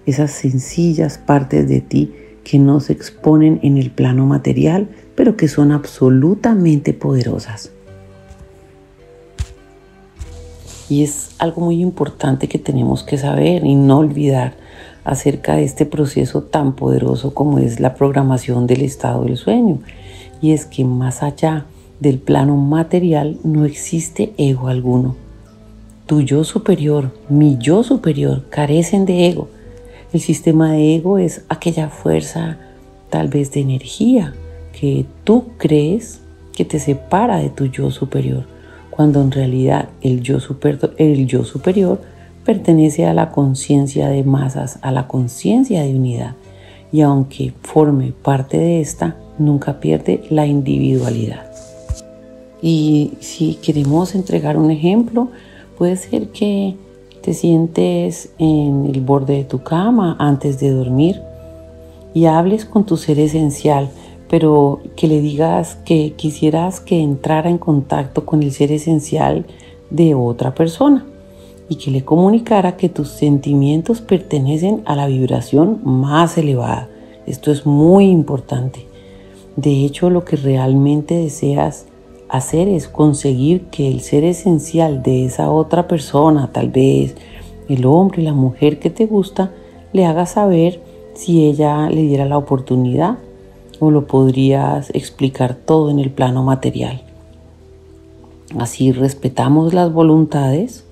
esas 0.05 0.31
sencillas 0.31 1.17
partes 1.17 1.67
de 1.67 1.81
ti 1.81 2.13
que 2.43 2.59
no 2.59 2.79
se 2.79 2.93
exponen 2.93 3.59
en 3.63 3.77
el 3.77 3.91
plano 3.91 4.25
material, 4.25 4.89
pero 5.15 5.37
que 5.37 5.47
son 5.47 5.71
absolutamente 5.71 6.93
poderosas. 6.93 7.71
Y 10.89 11.03
es 11.03 11.31
algo 11.39 11.61
muy 11.61 11.81
importante 11.81 12.47
que 12.47 12.59
tenemos 12.59 13.03
que 13.03 13.17
saber 13.17 13.63
y 13.65 13.75
no 13.75 13.99
olvidar 13.99 14.55
acerca 15.03 15.55
de 15.55 15.63
este 15.63 15.85
proceso 15.85 16.43
tan 16.43 16.75
poderoso 16.75 17.33
como 17.33 17.59
es 17.59 17.79
la 17.79 17.95
programación 17.95 18.67
del 18.67 18.81
estado 18.81 19.23
del 19.23 19.37
sueño. 19.37 19.79
Y 20.41 20.51
es 20.51 20.65
que 20.65 20.83
más 20.83 21.23
allá 21.23 21.65
del 21.99 22.17
plano 22.17 22.55
material 22.57 23.37
no 23.43 23.65
existe 23.65 24.33
ego 24.37 24.67
alguno. 24.67 25.15
tu 26.07 26.21
yo 26.21 26.43
superior, 26.43 27.11
mi 27.29 27.57
yo 27.57 27.83
superior, 27.83 28.43
carecen 28.49 29.05
de 29.05 29.27
ego. 29.27 29.47
El 30.11 30.19
sistema 30.19 30.73
de 30.73 30.95
ego 30.95 31.17
es 31.19 31.45
aquella 31.47 31.87
fuerza 31.87 32.57
tal 33.09 33.29
vez 33.29 33.51
de 33.51 33.61
energía 33.61 34.33
que 34.77 35.05
tú 35.23 35.45
crees 35.57 36.19
que 36.53 36.65
te 36.65 36.79
separa 36.79 37.37
de 37.37 37.49
tu 37.49 37.67
yo 37.67 37.91
superior, 37.91 38.45
cuando 38.89 39.21
en 39.21 39.31
realidad 39.31 39.89
el 40.01 40.21
yo, 40.21 40.39
el 40.97 41.27
yo 41.27 41.45
superior 41.45 42.01
pertenece 42.43 43.05
a 43.05 43.13
la 43.13 43.31
conciencia 43.31 44.09
de 44.09 44.23
masas, 44.23 44.79
a 44.81 44.91
la 44.91 45.07
conciencia 45.07 45.83
de 45.83 45.95
unidad, 45.95 46.35
y 46.91 47.01
aunque 47.01 47.53
forme 47.61 48.11
parte 48.11 48.57
de 48.57 48.81
esta, 48.81 49.15
nunca 49.45 49.79
pierde 49.79 50.23
la 50.29 50.45
individualidad. 50.45 51.51
Y 52.61 53.13
si 53.19 53.55
queremos 53.55 54.15
entregar 54.15 54.57
un 54.57 54.71
ejemplo, 54.71 55.29
puede 55.77 55.95
ser 55.95 56.29
que 56.29 56.75
te 57.21 57.33
sientes 57.33 58.31
en 58.37 58.85
el 58.85 59.01
borde 59.01 59.35
de 59.35 59.43
tu 59.43 59.63
cama 59.63 60.15
antes 60.19 60.59
de 60.59 60.71
dormir 60.71 61.21
y 62.13 62.25
hables 62.25 62.65
con 62.65 62.85
tu 62.85 62.97
ser 62.97 63.19
esencial, 63.19 63.89
pero 64.29 64.81
que 64.95 65.07
le 65.07 65.21
digas 65.21 65.75
que 65.85 66.13
quisieras 66.13 66.79
que 66.79 67.01
entrara 67.01 67.49
en 67.49 67.57
contacto 67.57 68.25
con 68.25 68.43
el 68.43 68.51
ser 68.51 68.71
esencial 68.71 69.45
de 69.89 70.15
otra 70.15 70.53
persona 70.53 71.05
y 71.69 71.75
que 71.75 71.91
le 71.91 72.03
comunicara 72.03 72.75
que 72.75 72.89
tus 72.89 73.09
sentimientos 73.09 74.01
pertenecen 74.01 74.81
a 74.85 74.95
la 74.95 75.07
vibración 75.07 75.79
más 75.83 76.37
elevada. 76.37 76.89
Esto 77.25 77.51
es 77.51 77.65
muy 77.65 78.09
importante. 78.09 78.90
De 79.55 79.85
hecho, 79.85 80.09
lo 80.09 80.23
que 80.23 80.35
realmente 80.37 81.15
deseas 81.15 81.85
hacer 82.29 82.69
es 82.69 82.87
conseguir 82.87 83.63
que 83.65 83.89
el 83.89 84.01
ser 84.01 84.23
esencial 84.23 85.03
de 85.03 85.25
esa 85.25 85.51
otra 85.51 85.87
persona, 85.87 86.51
tal 86.51 86.69
vez 86.69 87.15
el 87.67 87.85
hombre, 87.85 88.21
la 88.21 88.33
mujer 88.33 88.79
que 88.79 88.89
te 88.89 89.05
gusta, 89.05 89.51
le 89.93 90.05
haga 90.05 90.25
saber 90.25 90.81
si 91.13 91.45
ella 91.45 91.89
le 91.89 92.03
diera 92.03 92.25
la 92.25 92.37
oportunidad 92.37 93.17
o 93.79 93.91
lo 93.91 94.07
podrías 94.07 94.89
explicar 94.91 95.55
todo 95.55 95.89
en 95.89 95.99
el 95.99 96.11
plano 96.11 96.43
material. 96.43 97.01
Así 98.57 98.91
respetamos 98.91 99.73
las 99.73 99.91
voluntades. 99.91 100.85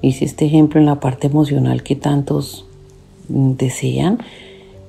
Hice 0.00 0.24
este 0.24 0.46
ejemplo 0.46 0.80
en 0.80 0.86
la 0.86 1.00
parte 1.00 1.28
emocional 1.28 1.82
que 1.82 1.96
tantos 1.96 2.66
desean, 3.28 4.18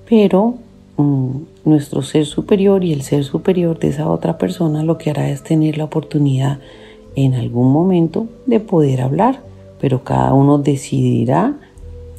pero 0.09 0.55
mm, 0.97 1.31
nuestro 1.65 2.01
ser 2.01 2.25
superior 2.25 2.83
y 2.83 2.93
el 2.93 3.01
ser 3.01 3.23
superior 3.23 3.79
de 3.79 3.89
esa 3.89 4.09
otra 4.09 4.37
persona 4.37 4.83
lo 4.83 4.97
que 4.97 5.09
hará 5.09 5.29
es 5.29 5.43
tener 5.43 5.77
la 5.77 5.85
oportunidad 5.85 6.59
en 7.15 7.35
algún 7.35 7.71
momento 7.71 8.27
de 8.45 8.59
poder 8.59 9.01
hablar, 9.01 9.41
pero 9.79 10.03
cada 10.03 10.33
uno 10.33 10.57
decidirá, 10.57 11.55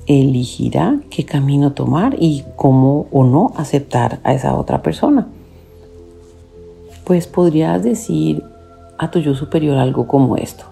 elegirá 0.06 1.00
qué 1.10 1.24
camino 1.24 1.72
tomar 1.72 2.16
y 2.18 2.44
cómo 2.56 3.06
o 3.10 3.24
no 3.24 3.52
aceptar 3.56 4.20
a 4.24 4.34
esa 4.34 4.54
otra 4.54 4.82
persona. 4.82 5.26
Pues 7.04 7.26
podrías 7.26 7.82
decir 7.82 8.42
a 8.98 9.10
tu 9.10 9.18
yo 9.18 9.34
superior 9.34 9.78
algo 9.78 10.06
como 10.06 10.36
esto. 10.36 10.64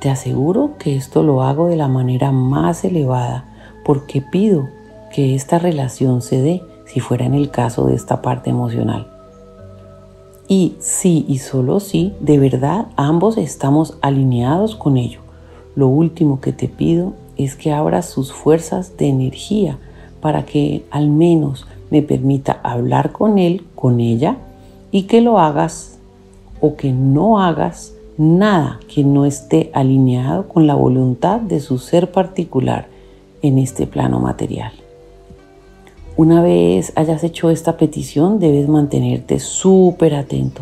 Te 0.00 0.10
aseguro 0.10 0.72
que 0.78 0.96
esto 0.96 1.22
lo 1.22 1.42
hago 1.42 1.68
de 1.68 1.76
la 1.76 1.88
manera 1.88 2.32
más 2.32 2.84
elevada 2.84 3.44
porque 3.84 4.20
pido 4.20 4.68
que 5.12 5.34
esta 5.34 5.58
relación 5.58 6.22
se 6.22 6.42
dé 6.42 6.62
si 6.92 7.00
fuera 7.00 7.24
en 7.24 7.34
el 7.34 7.50
caso 7.50 7.86
de 7.86 7.94
esta 7.94 8.20
parte 8.20 8.50
emocional. 8.50 9.06
Y 10.46 10.74
sí 10.80 11.24
y 11.26 11.38
solo 11.38 11.80
si 11.80 12.12
de 12.20 12.38
verdad 12.38 12.88
ambos 12.96 13.38
estamos 13.38 13.96
alineados 14.02 14.76
con 14.76 14.98
ello. 14.98 15.20
Lo 15.74 15.88
último 15.88 16.40
que 16.40 16.52
te 16.52 16.68
pido 16.68 17.14
es 17.38 17.56
que 17.56 17.72
abras 17.72 18.10
sus 18.10 18.32
fuerzas 18.32 18.96
de 18.98 19.08
energía 19.08 19.78
para 20.20 20.44
que 20.44 20.84
al 20.90 21.08
menos 21.08 21.66
me 21.90 22.02
permita 22.02 22.60
hablar 22.62 23.12
con 23.12 23.38
él, 23.38 23.64
con 23.74 24.00
ella, 24.00 24.36
y 24.90 25.04
que 25.04 25.22
lo 25.22 25.38
hagas 25.38 25.98
o 26.60 26.76
que 26.76 26.92
no 26.92 27.40
hagas 27.40 27.94
nada 28.18 28.78
que 28.86 29.02
no 29.02 29.24
esté 29.24 29.70
alineado 29.72 30.46
con 30.46 30.66
la 30.66 30.74
voluntad 30.74 31.40
de 31.40 31.60
su 31.60 31.78
ser 31.78 32.12
particular 32.12 32.86
en 33.40 33.58
este 33.58 33.86
plano 33.86 34.20
material. 34.20 34.81
Una 36.16 36.42
vez 36.42 36.92
hayas 36.94 37.24
hecho 37.24 37.48
esta 37.48 37.78
petición, 37.78 38.38
debes 38.38 38.68
mantenerte 38.68 39.40
súper 39.40 40.14
atento, 40.14 40.60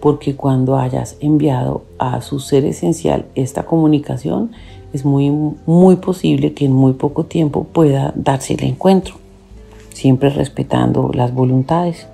porque 0.00 0.36
cuando 0.36 0.76
hayas 0.76 1.16
enviado 1.20 1.82
a 1.98 2.20
su 2.20 2.38
ser 2.38 2.64
esencial 2.64 3.26
esta 3.34 3.64
comunicación, 3.64 4.52
es 4.92 5.04
muy, 5.04 5.30
muy 5.66 5.96
posible 5.96 6.52
que 6.52 6.66
en 6.66 6.72
muy 6.72 6.92
poco 6.92 7.24
tiempo 7.24 7.64
pueda 7.64 8.12
darse 8.14 8.54
el 8.54 8.62
encuentro, 8.62 9.14
siempre 9.92 10.30
respetando 10.30 11.10
las 11.12 11.34
voluntades. 11.34 12.06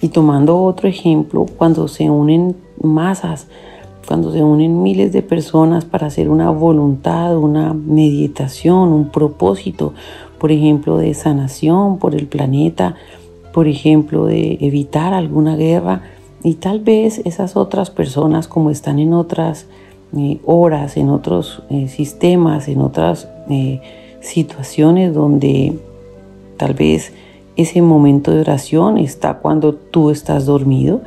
Y 0.00 0.08
tomando 0.08 0.62
otro 0.62 0.88
ejemplo, 0.88 1.44
cuando 1.58 1.86
se 1.86 2.08
unen 2.08 2.56
masas, 2.82 3.46
cuando 4.06 4.32
se 4.32 4.42
unen 4.42 4.82
miles 4.82 5.12
de 5.12 5.22
personas 5.22 5.84
para 5.84 6.06
hacer 6.06 6.28
una 6.30 6.50
voluntad, 6.50 7.36
una 7.36 7.74
meditación, 7.74 8.92
un 8.92 9.10
propósito, 9.10 9.94
por 10.38 10.52
ejemplo, 10.52 10.98
de 10.98 11.14
sanación 11.14 11.98
por 11.98 12.14
el 12.14 12.26
planeta, 12.26 12.94
por 13.52 13.68
ejemplo, 13.68 14.26
de 14.26 14.58
evitar 14.60 15.14
alguna 15.14 15.56
guerra. 15.56 16.02
Y 16.42 16.54
tal 16.54 16.80
vez 16.80 17.20
esas 17.24 17.56
otras 17.56 17.90
personas, 17.90 18.48
como 18.48 18.70
están 18.70 18.98
en 18.98 19.14
otras 19.14 19.66
eh, 20.16 20.38
horas, 20.44 20.96
en 20.96 21.08
otros 21.08 21.62
eh, 21.70 21.88
sistemas, 21.88 22.68
en 22.68 22.80
otras 22.80 23.28
eh, 23.48 23.80
situaciones 24.20 25.14
donde 25.14 25.78
tal 26.56 26.74
vez 26.74 27.12
ese 27.56 27.80
momento 27.80 28.30
de 28.30 28.40
oración 28.40 28.98
está 28.98 29.38
cuando 29.38 29.74
tú 29.74 30.10
estás 30.10 30.46
dormido, 30.46 31.00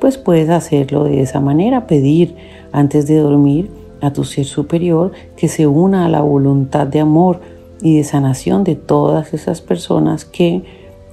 pues 0.00 0.16
puedes 0.16 0.48
hacerlo 0.48 1.04
de 1.04 1.20
esa 1.20 1.40
manera, 1.40 1.86
pedir 1.86 2.34
antes 2.72 3.06
de 3.06 3.18
dormir 3.18 3.70
a 4.00 4.12
tu 4.12 4.24
ser 4.24 4.46
superior 4.46 5.12
que 5.36 5.48
se 5.48 5.66
una 5.66 6.06
a 6.06 6.08
la 6.08 6.22
voluntad 6.22 6.86
de 6.86 7.00
amor 7.00 7.40
y 7.82 7.96
de 7.96 8.04
sanación 8.04 8.64
de 8.64 8.76
todas 8.76 9.34
esas 9.34 9.60
personas 9.60 10.24
que 10.24 10.62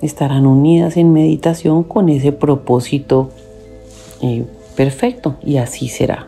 estarán 0.01 0.45
unidas 0.45 0.97
en 0.97 1.13
meditación 1.13 1.83
con 1.83 2.09
ese 2.09 2.31
propósito 2.31 3.29
eh, 4.21 4.45
perfecto 4.75 5.37
y 5.43 5.57
así 5.57 5.87
será. 5.87 6.27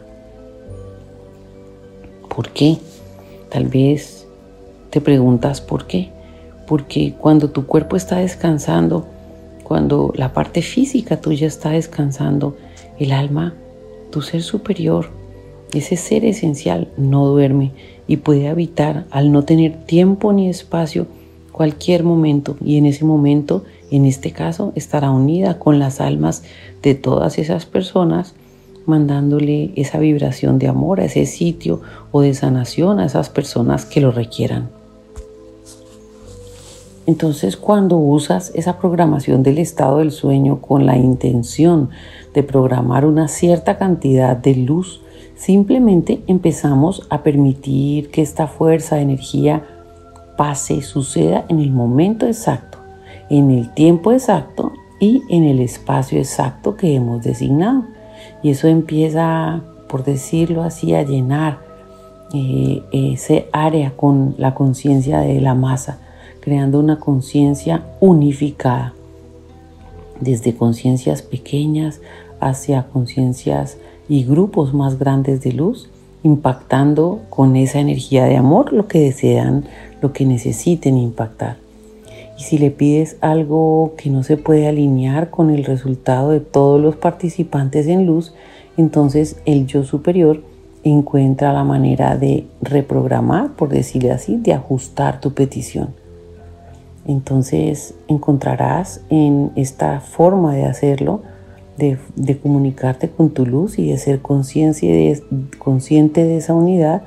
¿Por 2.28 2.50
qué? 2.50 2.78
Tal 3.50 3.68
vez 3.68 4.28
te 4.90 5.02
preguntas 5.02 5.62
por 5.62 5.88
qué. 5.88 6.10
Porque 6.68 7.16
cuando 7.20 7.50
tu 7.50 7.66
cuerpo 7.66 7.96
está 7.96 8.18
descansando, 8.18 9.08
cuando 9.64 10.14
la 10.16 10.34
parte 10.34 10.62
física 10.62 11.20
tuya 11.20 11.48
está 11.48 11.72
descansando, 11.72 12.56
el 13.00 13.12
alma, 13.12 13.56
tu 14.12 14.22
ser 14.22 14.42
superior, 14.42 15.10
ese 15.74 15.96
ser 15.96 16.26
esencial 16.26 16.88
no 16.98 17.26
duerme 17.28 17.72
y 18.10 18.18
puede 18.18 18.48
habitar 18.48 19.06
al 19.12 19.32
no 19.32 19.44
tener 19.44 19.86
tiempo 19.86 20.34
ni 20.34 20.50
espacio 20.50 21.06
cualquier 21.52 22.04
momento 22.04 22.58
y 22.60 22.78
en 22.78 22.88
ese 22.88 23.06
momento, 23.06 23.64
en 23.92 24.06
este 24.06 24.32
caso, 24.32 24.74
estará 24.76 25.12
unida 25.12 25.60
con 25.60 25.78
las 25.78 26.02
almas 26.02 26.42
de 26.82 26.96
todas 26.96 27.38
esas 27.38 27.68
personas 27.68 28.34
mandándole 28.88 29.72
esa 29.76 30.00
vibración 30.00 30.58
de 30.58 30.68
amor 30.68 31.00
a 31.00 31.06
ese 31.06 31.28
sitio 31.28 31.82
o 32.12 32.22
de 32.22 32.34
sanación 32.34 33.00
a 33.00 33.06
esas 33.06 33.30
personas 33.30 33.86
que 33.86 34.02
lo 34.02 34.12
requieran. 34.12 34.70
Entonces 37.06 37.58
cuando 37.58 37.98
usas 37.98 38.52
esa 38.56 38.80
programación 38.80 39.44
del 39.44 39.60
estado 39.60 40.00
del 40.00 40.12
sueño 40.12 40.62
con 40.62 40.88
la 40.88 40.98
intención 40.98 41.92
de 42.34 42.42
programar 42.42 43.06
una 43.06 43.28
cierta 43.28 43.78
cantidad 43.78 44.36
de 44.36 44.56
luz 44.56 45.02
Simplemente 45.40 46.22
empezamos 46.28 47.08
a 47.10 47.24
permitir 47.24 48.12
que 48.12 48.22
esta 48.22 48.46
fuerza 48.48 48.98
de 48.98 49.04
energía 49.04 49.64
pase, 50.36 50.82
suceda 50.82 51.46
en 51.48 51.60
el 51.60 51.72
momento 51.72 52.26
exacto, 52.26 52.80
en 53.30 53.50
el 53.50 53.74
tiempo 53.74 54.12
exacto 54.12 54.74
y 55.00 55.24
en 55.30 55.46
el 55.46 55.62
espacio 55.62 56.20
exacto 56.20 56.76
que 56.76 56.94
hemos 56.94 57.24
designado. 57.24 57.86
Y 58.44 58.50
eso 58.50 58.68
empieza, 58.68 59.62
por 59.88 60.04
decirlo 60.04 60.62
así, 60.62 60.94
a 60.94 61.04
llenar 61.04 61.60
eh, 62.34 62.84
ese 62.92 63.48
área 63.54 63.96
con 63.96 64.36
la 64.38 64.54
conciencia 64.54 65.20
de 65.20 65.40
la 65.40 65.56
masa, 65.56 66.00
creando 66.42 66.82
una 66.82 67.00
conciencia 67.00 67.86
unificada, 68.02 68.94
desde 70.20 70.54
conciencias 70.54 71.22
pequeñas 71.22 72.02
hacia 72.42 72.88
conciencias 72.88 73.78
y 74.10 74.26
grupos 74.26 74.74
más 74.74 75.00
grandes 75.00 75.42
de 75.42 75.54
luz, 75.54 75.90
impactando 76.24 77.22
con 77.30 77.56
esa 77.56 77.80
energía 77.80 78.26
de 78.26 78.36
amor 78.36 78.74
lo 78.74 78.88
que 78.88 79.00
desean, 79.00 79.64
lo 80.02 80.12
que 80.12 80.26
necesiten 80.26 80.98
impactar. 80.98 81.58
Y 82.38 82.44
si 82.44 82.58
le 82.58 82.72
pides 82.72 83.18
algo 83.22 83.94
que 83.98 84.10
no 84.10 84.24
se 84.24 84.36
puede 84.36 84.68
alinear 84.68 85.30
con 85.30 85.50
el 85.50 85.64
resultado 85.64 86.32
de 86.32 86.40
todos 86.40 86.82
los 86.82 86.96
participantes 86.96 87.88
en 87.88 88.06
luz, 88.06 88.34
entonces 88.78 89.38
el 89.46 89.68
yo 89.68 89.84
superior 89.84 90.42
encuentra 90.84 91.54
la 91.54 91.64
manera 91.64 92.18
de 92.18 92.48
reprogramar, 92.62 93.52
por 93.52 93.70
decirle 93.70 94.12
así, 94.12 94.38
de 94.38 94.54
ajustar 94.54 95.20
tu 95.20 95.34
petición. 95.34 95.90
Entonces 97.06 97.96
encontrarás 98.08 99.02
en 99.10 99.52
esta 99.56 100.00
forma 100.00 100.54
de 100.56 100.66
hacerlo, 100.66 101.22
de, 101.80 102.38
comunicarte 102.38 103.10
con 103.10 103.32
tu 103.32 103.46
luz 103.46 103.80
y 103.80 103.90
de 103.90 103.98
ser 103.98 104.22
de, 104.22 105.24
consciente 105.58 106.24
de 106.24 106.38
esa 106.38 106.54
unidad, 106.54 107.04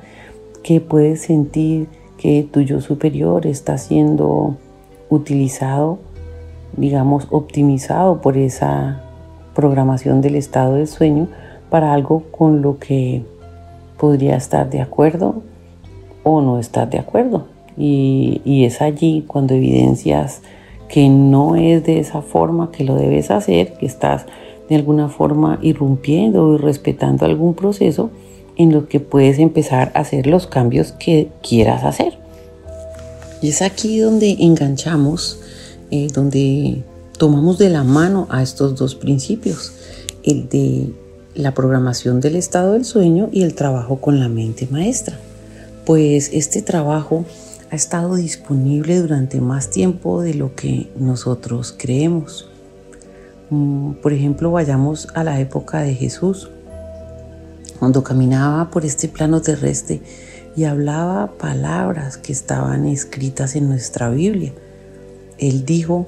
que 0.63 0.81
puedes 0.81 1.21
sentir 1.21 1.87
que 2.17 2.47
tu 2.49 2.61
yo 2.61 2.81
superior 2.81 3.47
está 3.47 3.77
siendo 3.77 4.57
utilizado, 5.09 5.99
digamos, 6.75 7.27
optimizado 7.29 8.21
por 8.21 8.37
esa 8.37 9.03
programación 9.53 10.21
del 10.21 10.35
estado 10.35 10.75
del 10.75 10.87
sueño 10.87 11.27
para 11.69 11.93
algo 11.93 12.23
con 12.31 12.61
lo 12.61 12.79
que 12.79 13.23
podría 13.97 14.35
estar 14.35 14.69
de 14.69 14.81
acuerdo 14.81 15.43
o 16.23 16.41
no 16.41 16.59
estar 16.59 16.89
de 16.89 16.99
acuerdo. 16.99 17.47
Y, 17.77 18.63
es 18.65 18.81
allí 18.81 19.23
cuando 19.27 19.53
evidencias 19.55 20.41
que 20.87 21.09
no 21.09 21.55
es 21.55 21.83
de 21.83 21.99
esa 21.99 22.21
forma 22.21 22.71
que 22.71 22.83
lo 22.83 22.95
debes 22.95 23.31
hacer, 23.31 23.73
que 23.73 23.85
estás 23.85 24.25
de 24.69 24.75
alguna 24.75 25.09
forma 25.09 25.59
irrumpiendo 25.61 26.55
y 26.55 26.57
respetando 26.57 27.25
algún 27.25 27.53
proceso 27.53 28.09
en 28.55 28.71
lo 28.71 28.87
que 28.87 28.99
puedes 28.99 29.39
empezar 29.39 29.91
a 29.93 30.01
hacer 30.01 30.27
los 30.27 30.47
cambios 30.47 30.91
que 30.91 31.29
quieras 31.41 31.83
hacer. 31.83 32.17
Y 33.41 33.49
es 33.49 33.61
aquí 33.61 33.99
donde 33.99 34.37
enganchamos, 34.39 35.39
eh, 35.91 36.07
donde 36.13 36.83
tomamos 37.17 37.57
de 37.57 37.69
la 37.69 37.83
mano 37.83 38.27
a 38.29 38.41
estos 38.41 38.75
dos 38.75 38.95
principios, 38.95 39.73
el 40.23 40.47
de 40.49 40.93
la 41.35 41.53
programación 41.53 42.21
del 42.21 42.35
estado 42.35 42.73
del 42.73 42.85
sueño 42.85 43.29
y 43.31 43.43
el 43.43 43.55
trabajo 43.55 43.97
con 43.99 44.19
la 44.19 44.29
mente 44.29 44.67
maestra. 44.69 45.19
Pues 45.85 46.29
este 46.31 46.61
trabajo 46.61 47.25
ha 47.69 47.75
estado 47.75 48.15
disponible 48.15 48.99
durante 49.01 49.41
más 49.41 49.69
tiempo 49.69 50.21
de 50.21 50.35
lo 50.35 50.55
que 50.55 50.89
nosotros 50.97 51.75
creemos. 51.77 52.47
Mm, 53.49 53.93
por 54.01 54.13
ejemplo, 54.13 54.51
vayamos 54.51 55.07
a 55.13 55.23
la 55.23 55.39
época 55.39 55.81
de 55.81 55.95
Jesús, 55.95 56.49
cuando 57.79 58.03
caminaba 58.03 58.69
por 58.71 58.85
este 58.85 59.07
plano 59.07 59.41
terrestre 59.41 60.01
y 60.55 60.63
hablaba 60.65 61.33
palabras 61.37 62.17
que 62.17 62.31
estaban 62.31 62.85
escritas 62.85 63.55
en 63.55 63.67
nuestra 63.67 64.09
Biblia. 64.09 64.53
Él 65.37 65.65
dijo 65.65 66.07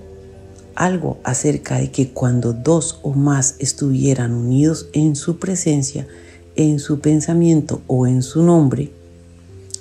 algo 0.76 1.18
acerca 1.24 1.78
de 1.78 1.92
que 1.92 2.10
cuando 2.10 2.54
dos 2.54 3.00
o 3.02 3.12
más 3.12 3.56
estuvieran 3.60 4.34
unidos 4.34 4.88
en 4.94 5.16
su 5.16 5.40
presencia, 5.40 6.08
en 6.56 6.80
su 6.80 7.00
pensamiento 7.00 7.82
o 7.88 8.08
en 8.08 8.22
su 8.22 8.44
nombre, 8.44 8.92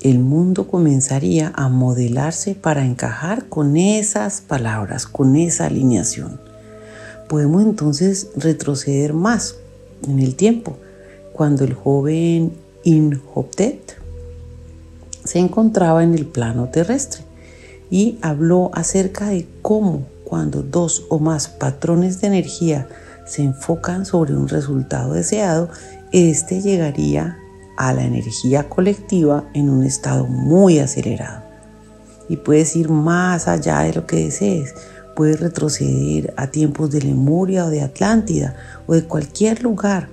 el 0.00 0.18
mundo 0.18 0.66
comenzaría 0.68 1.52
a 1.54 1.68
modelarse 1.68 2.54
para 2.54 2.84
encajar 2.84 3.48
con 3.48 3.76
esas 3.76 4.40
palabras, 4.40 5.06
con 5.06 5.34
esa 5.36 5.66
alineación. 5.66 6.40
Podemos 7.28 7.62
entonces 7.62 8.28
retroceder 8.36 9.14
más 9.14 9.56
en 10.06 10.20
el 10.20 10.34
tiempo, 10.34 10.76
cuando 11.32 11.64
el 11.64 11.74
joven 11.74 12.52
Inhotep 12.84 13.80
se 15.24 15.38
encontraba 15.38 16.04
en 16.04 16.14
el 16.14 16.26
plano 16.26 16.68
terrestre 16.68 17.24
y 17.90 18.18
habló 18.22 18.70
acerca 18.74 19.28
de 19.28 19.46
cómo 19.62 20.06
cuando 20.24 20.62
dos 20.62 21.04
o 21.08 21.18
más 21.18 21.48
patrones 21.48 22.20
de 22.20 22.26
energía 22.26 22.88
se 23.26 23.42
enfocan 23.42 24.04
sobre 24.04 24.34
un 24.34 24.48
resultado 24.48 25.14
deseado, 25.14 25.68
éste 26.12 26.60
llegaría 26.60 27.38
a 27.76 27.92
la 27.92 28.04
energía 28.04 28.68
colectiva 28.68 29.44
en 29.54 29.70
un 29.70 29.84
estado 29.84 30.26
muy 30.26 30.78
acelerado. 30.78 31.42
Y 32.28 32.36
puedes 32.36 32.74
ir 32.76 32.88
más 32.88 33.48
allá 33.48 33.80
de 33.80 33.94
lo 33.94 34.06
que 34.06 34.24
desees. 34.24 34.74
Puedes 35.14 35.40
retroceder 35.40 36.34
a 36.36 36.48
tiempos 36.48 36.90
de 36.90 37.02
Lemuria 37.02 37.66
o 37.66 37.70
de 37.70 37.82
Atlántida 37.82 38.56
o 38.86 38.94
de 38.94 39.04
cualquier 39.04 39.62
lugar 39.62 40.08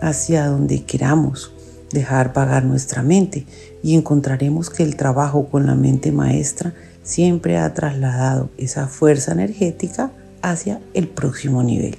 hacia 0.00 0.46
donde 0.46 0.84
queramos 0.84 1.52
dejar 1.92 2.32
pagar 2.32 2.64
nuestra 2.64 3.02
mente 3.02 3.46
y 3.82 3.94
encontraremos 3.94 4.70
que 4.70 4.82
el 4.82 4.96
trabajo 4.96 5.46
con 5.46 5.66
la 5.66 5.74
mente 5.74 6.12
maestra 6.12 6.74
siempre 7.02 7.58
ha 7.58 7.72
trasladado 7.74 8.50
esa 8.56 8.86
fuerza 8.86 9.32
energética 9.32 10.12
hacia 10.42 10.80
el 10.94 11.08
próximo 11.08 11.62
nivel. 11.62 11.96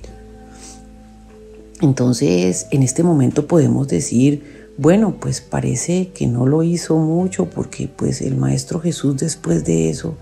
Entonces, 1.82 2.68
en 2.72 2.84
este 2.84 3.04
momento 3.04 3.48
podemos 3.48 3.88
decir, 3.88 4.68
bueno, 4.78 5.18
pues 5.20 5.42
parece 5.42 6.12
que 6.13 6.28
no 6.28 6.46
lo 6.46 6.63
hizo 6.63 6.98
mucho 6.98 7.50
porque 7.50 7.88
pues 7.88 8.22
el 8.22 8.38
Maestro 8.38 8.80
Jesús 8.80 9.18
después 9.18 9.66
de 9.66 9.89
eso, 9.89 10.16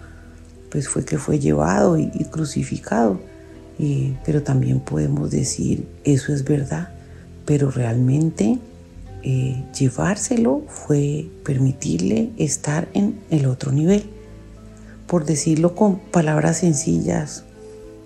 pues 0.72 0.88
fue 0.88 1.06
que 1.06 1.18
fue 1.18 1.38
llevado 1.38 1.98
y, 1.98 2.10
crucificado. 2.32 3.20
pero 4.26 4.42
también 4.42 4.80
podemos 4.80 5.32
decir, 5.32 5.88
eso 6.04 6.34
es 6.34 6.44
verdad, 6.44 6.90
pero 7.46 7.70
realmente 7.70 8.60
eh, 9.24 9.64
llevárselo 9.78 10.64
fue 10.68 11.28
permitirle 11.44 12.32
estar 12.38 12.88
en 12.94 13.20
el 13.30 13.46
otro 13.46 13.72
nivel. 13.72 14.04
Por 15.08 15.26
decirlo 15.26 15.76
con 15.76 16.00
palabras 16.00 16.60
sencillas, 16.60 17.44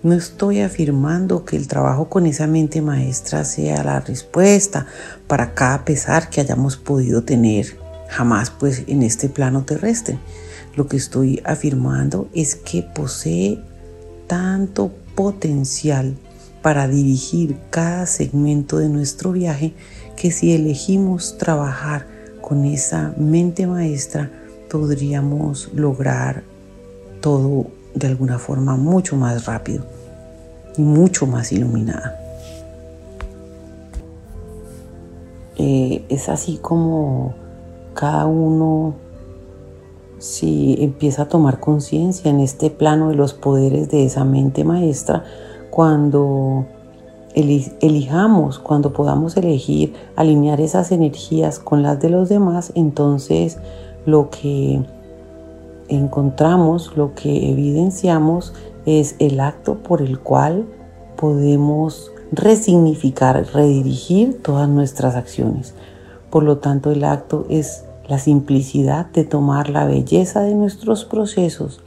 no 0.02 0.14
estoy 0.14 0.60
afirmando 0.60 1.44
que 1.44 1.56
el 1.56 1.68
trabajo 1.68 2.08
con 2.08 2.26
esa 2.26 2.46
mente 2.46 2.82
maestra 2.82 3.44
sea 3.44 3.82
la 3.82 4.00
respuesta 4.00 4.86
para 5.26 5.54
cada 5.54 5.84
pesar 5.84 6.30
que 6.30 6.40
hayamos 6.40 6.76
podido 6.76 7.22
tener, 7.22 7.78
jamás 8.08 8.50
pues 8.50 8.84
en 8.86 9.02
este 9.02 9.28
plano 9.28 9.64
terrestre. 9.64 10.18
Lo 10.76 10.86
que 10.86 10.98
estoy 10.98 11.42
afirmando 11.44 12.28
es 12.34 12.54
que 12.54 12.82
posee 12.82 13.58
tanto 14.26 14.92
potencial 15.14 16.14
para 16.62 16.86
dirigir 16.86 17.56
cada 17.70 18.06
segmento 18.06 18.78
de 18.78 18.88
nuestro 18.88 19.32
viaje 19.32 19.72
que 20.16 20.30
si 20.30 20.52
elegimos 20.52 21.38
trabajar 21.38 22.06
con 22.42 22.64
esa 22.64 23.14
mente 23.16 23.66
maestra 23.66 24.30
podríamos 24.70 25.70
lograr 25.74 26.42
todo 27.20 27.66
de 27.94 28.08
alguna 28.08 28.38
forma 28.38 28.76
mucho 28.76 29.16
más 29.16 29.46
rápido 29.46 29.84
y 30.76 30.82
mucho 30.82 31.26
más 31.26 31.52
iluminada. 31.52 32.20
Eh, 35.56 36.04
es 36.10 36.28
así 36.28 36.58
como 36.60 37.34
cada 37.94 38.26
uno, 38.26 38.94
si 40.18 40.76
empieza 40.80 41.22
a 41.22 41.28
tomar 41.28 41.60
conciencia 41.60 42.30
en 42.30 42.40
este 42.40 42.70
plano 42.70 43.10
de 43.10 43.16
los 43.16 43.34
poderes 43.34 43.90
de 43.90 44.04
esa 44.04 44.24
mente 44.24 44.64
maestra, 44.64 45.24
cuando 45.70 46.66
elijamos, 47.34 48.58
cuando 48.58 48.94
podamos 48.94 49.36
elegir 49.36 49.92
alinear 50.16 50.60
esas 50.60 50.90
energías 50.90 51.58
con 51.58 51.82
las 51.82 52.00
de 52.00 52.08
los 52.08 52.30
demás, 52.30 52.72
entonces 52.74 53.58
lo 54.06 54.30
que 54.30 54.82
encontramos, 55.88 56.96
lo 56.96 57.14
que 57.14 57.50
evidenciamos 57.50 58.54
es 58.86 59.16
el 59.18 59.40
acto 59.40 59.82
por 59.82 60.00
el 60.00 60.18
cual 60.18 60.64
podemos 61.16 62.10
resignificar, 62.32 63.46
redirigir 63.52 64.42
todas 64.42 64.68
nuestras 64.68 65.14
acciones. 65.14 65.74
Por 66.30 66.42
lo 66.42 66.58
tanto, 66.58 66.90
el 66.90 67.04
acto 67.04 67.46
es 67.48 67.85
la 68.08 68.18
simplicidad 68.18 69.06
de 69.06 69.24
tomar 69.24 69.68
la 69.68 69.84
belleza 69.84 70.42
de 70.42 70.54
nuestros 70.54 71.04
procesos 71.04 71.80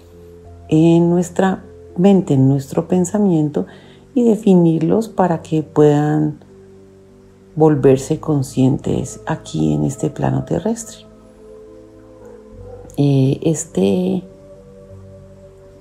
en 0.67 1.10
nuestra 1.10 1.63
mente, 1.97 2.34
en 2.34 2.47
nuestro 2.47 2.88
pensamiento 2.88 3.65
y 4.13 4.23
definirlos 4.23 5.08
para 5.08 5.41
que 5.41 5.63
puedan 5.63 6.39
volverse 7.55 8.19
conscientes 8.19 9.21
aquí 9.25 9.73
en 9.73 9.84
este 9.84 10.10
plano 10.10 10.45
terrestre. 10.45 11.05
Eh, 12.97 13.39
este 13.43 14.23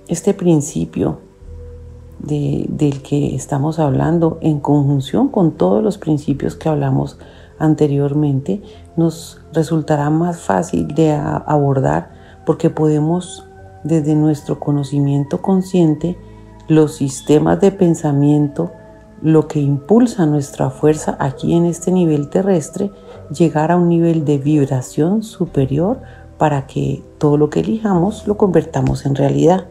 este 0.09 0.33
principio 0.33 1.19
del 2.19 3.03
que 3.03 3.35
estamos 3.35 3.79
hablando 3.79 4.39
en 4.41 4.59
conjunción 4.59 5.29
con 5.29 5.53
todos 5.53 5.83
los 5.83 5.99
principios 5.99 6.57
que 6.57 6.69
hablamos 6.69 7.19
anteriormente 7.59 8.63
nos 8.97 9.41
resultará 9.53 10.11
más 10.11 10.41
fácil 10.41 10.89
de 10.89 11.13
abordar 11.13 12.11
porque 12.47 12.71
podemos 12.71 13.47
desde 13.85 14.15
nuestro 14.15 14.59
conocimiento 14.59 15.41
consciente 15.43 16.19
los 16.69 16.97
sistemas 16.97 17.61
de 17.61 17.73
pensamiento 17.73 18.73
lo 19.23 19.49
que 19.49 19.61
impulsa 19.61 20.27
nuestra 20.27 20.71
fuerza 20.71 21.17
aquí 21.19 21.55
en 21.55 21.67
este 21.67 21.91
nivel 21.91 22.29
terrestre 22.29 22.91
llegar 23.37 23.73
a 23.73 23.77
un 23.77 23.89
nivel 23.89 24.25
de 24.25 24.39
vibración 24.39 25.23
superior 25.23 26.01
para 26.39 26.67
que 26.67 27.03
todo 27.19 27.37
lo 27.37 27.51
que 27.51 27.61
elijamos 27.61 28.27
lo 28.27 28.37
convertamos 28.37 29.07
en 29.07 29.17
realidad. 29.17 29.67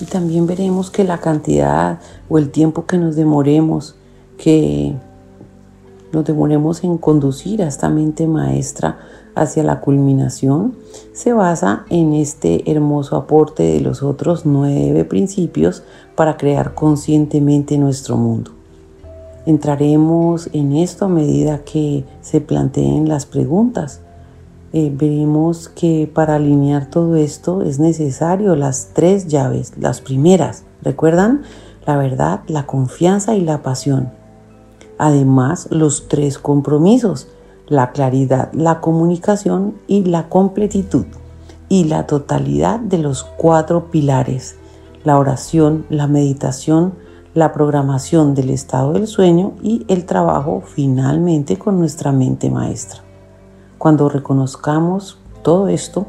Y 0.00 0.04
también 0.06 0.46
veremos 0.46 0.90
que 0.90 1.04
la 1.04 1.18
cantidad 1.18 2.00
o 2.28 2.38
el 2.38 2.50
tiempo 2.50 2.86
que 2.86 2.98
nos 2.98 3.16
demoremos, 3.16 3.96
que 4.38 4.94
nos 6.12 6.24
demoremos 6.24 6.84
en 6.84 6.96
conducir 6.96 7.62
a 7.62 7.68
esta 7.68 7.90
mente 7.90 8.26
maestra 8.26 8.98
hacia 9.34 9.62
la 9.62 9.80
culminación, 9.80 10.74
se 11.12 11.32
basa 11.32 11.84
en 11.90 12.14
este 12.14 12.70
hermoso 12.70 13.16
aporte 13.16 13.62
de 13.62 13.80
los 13.80 14.02
otros 14.02 14.46
nueve 14.46 15.04
principios 15.04 15.82
para 16.14 16.36
crear 16.36 16.74
conscientemente 16.74 17.78
nuestro 17.78 18.16
mundo. 18.16 18.52
Entraremos 19.46 20.50
en 20.52 20.72
esto 20.72 21.06
a 21.06 21.08
medida 21.08 21.64
que 21.64 22.04
se 22.20 22.40
planteen 22.40 23.08
las 23.08 23.24
preguntas. 23.26 24.00
Eh, 24.72 24.92
veremos 24.94 25.68
que 25.68 26.10
para 26.12 26.34
alinear 26.34 26.90
todo 26.90 27.16
esto 27.16 27.62
es 27.62 27.78
necesario 27.78 28.56
las 28.56 28.90
tres 28.92 29.26
llaves, 29.26 29.72
las 29.78 30.00
primeras, 30.02 30.64
¿recuerdan? 30.82 31.42
La 31.86 31.96
verdad, 31.96 32.40
la 32.48 32.66
confianza 32.66 33.34
y 33.36 33.40
la 33.40 33.62
pasión. 33.62 34.17
Además, 34.98 35.68
los 35.70 36.08
tres 36.08 36.38
compromisos, 36.38 37.28
la 37.68 37.92
claridad, 37.92 38.52
la 38.52 38.80
comunicación 38.80 39.74
y 39.86 40.04
la 40.04 40.28
completitud. 40.28 41.06
Y 41.68 41.84
la 41.84 42.06
totalidad 42.06 42.80
de 42.80 42.98
los 42.98 43.24
cuatro 43.24 43.90
pilares, 43.90 44.56
la 45.04 45.18
oración, 45.18 45.86
la 45.90 46.06
meditación, 46.06 46.94
la 47.34 47.52
programación 47.52 48.34
del 48.34 48.50
estado 48.50 48.94
del 48.94 49.06
sueño 49.06 49.52
y 49.62 49.84
el 49.88 50.06
trabajo 50.06 50.62
finalmente 50.64 51.58
con 51.58 51.78
nuestra 51.78 52.10
mente 52.10 52.50
maestra. 52.50 53.02
Cuando 53.76 54.08
reconozcamos 54.08 55.18
todo 55.42 55.68
esto, 55.68 56.06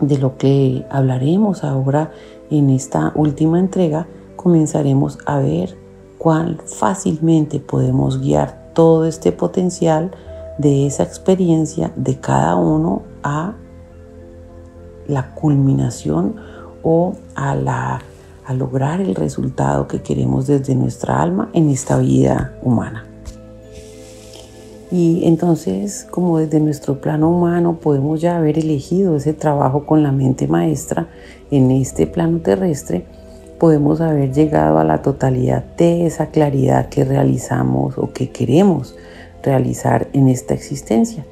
de 0.00 0.18
lo 0.18 0.36
que 0.36 0.84
hablaremos 0.90 1.64
ahora 1.64 2.10
en 2.50 2.68
esta 2.70 3.12
última 3.14 3.58
entrega, 3.58 4.06
comenzaremos 4.36 5.18
a 5.24 5.38
ver 5.38 5.78
cuán 6.24 6.56
fácilmente 6.64 7.60
podemos 7.60 8.18
guiar 8.18 8.70
todo 8.72 9.04
este 9.04 9.30
potencial 9.30 10.10
de 10.56 10.86
esa 10.86 11.02
experiencia 11.02 11.92
de 11.96 12.18
cada 12.18 12.56
uno 12.56 13.02
a 13.22 13.52
la 15.06 15.34
culminación 15.34 16.36
o 16.82 17.12
a, 17.34 17.54
la, 17.54 18.00
a 18.46 18.54
lograr 18.54 19.02
el 19.02 19.14
resultado 19.14 19.86
que 19.86 20.00
queremos 20.00 20.46
desde 20.46 20.74
nuestra 20.74 21.20
alma 21.20 21.50
en 21.52 21.68
esta 21.68 21.98
vida 21.98 22.58
humana. 22.62 23.04
Y 24.90 25.26
entonces, 25.26 26.06
como 26.10 26.38
desde 26.38 26.58
nuestro 26.58 27.02
plano 27.02 27.28
humano 27.28 27.80
podemos 27.82 28.22
ya 28.22 28.38
haber 28.38 28.58
elegido 28.58 29.16
ese 29.16 29.34
trabajo 29.34 29.84
con 29.84 30.02
la 30.02 30.10
mente 30.10 30.48
maestra 30.48 31.06
en 31.50 31.70
este 31.70 32.06
plano 32.06 32.38
terrestre, 32.38 33.04
podemos 33.58 34.00
haber 34.00 34.32
llegado 34.32 34.78
a 34.78 34.84
la 34.84 35.02
totalidad 35.02 35.64
de 35.76 36.06
esa 36.06 36.26
claridad 36.26 36.88
que 36.88 37.04
realizamos 37.04 37.98
o 37.98 38.12
que 38.12 38.30
queremos 38.30 38.96
realizar 39.42 40.08
en 40.12 40.28
esta 40.28 40.54
existencia. 40.54 41.24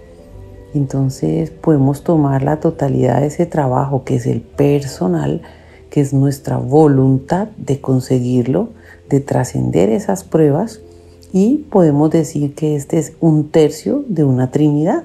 Entonces 0.75 1.51
podemos 1.51 2.03
tomar 2.03 2.43
la 2.43 2.61
totalidad 2.61 3.21
de 3.21 3.27
ese 3.27 3.47
trabajo 3.47 4.05
que 4.05 4.17
es 4.17 4.27
el 4.27 4.41
personal, 4.41 5.43
que 5.91 6.01
es 6.01 6.15
nuestra 6.15 6.57
voluntad 6.57 7.49
de 7.57 7.81
conseguirlo, 7.81 8.71
de 9.09 9.21
trascender 9.21 9.91
esas 9.91 10.25
pruebas 10.25 10.81
y 11.33 11.67
podemos 11.71 12.11
decir 12.11 12.55
que 12.55 12.77
este 12.77 12.99
es 12.99 13.15
un 13.21 13.51
tercio 13.51 14.05
de 14.09 14.25
una 14.25 14.51
Trinidad. 14.51 15.05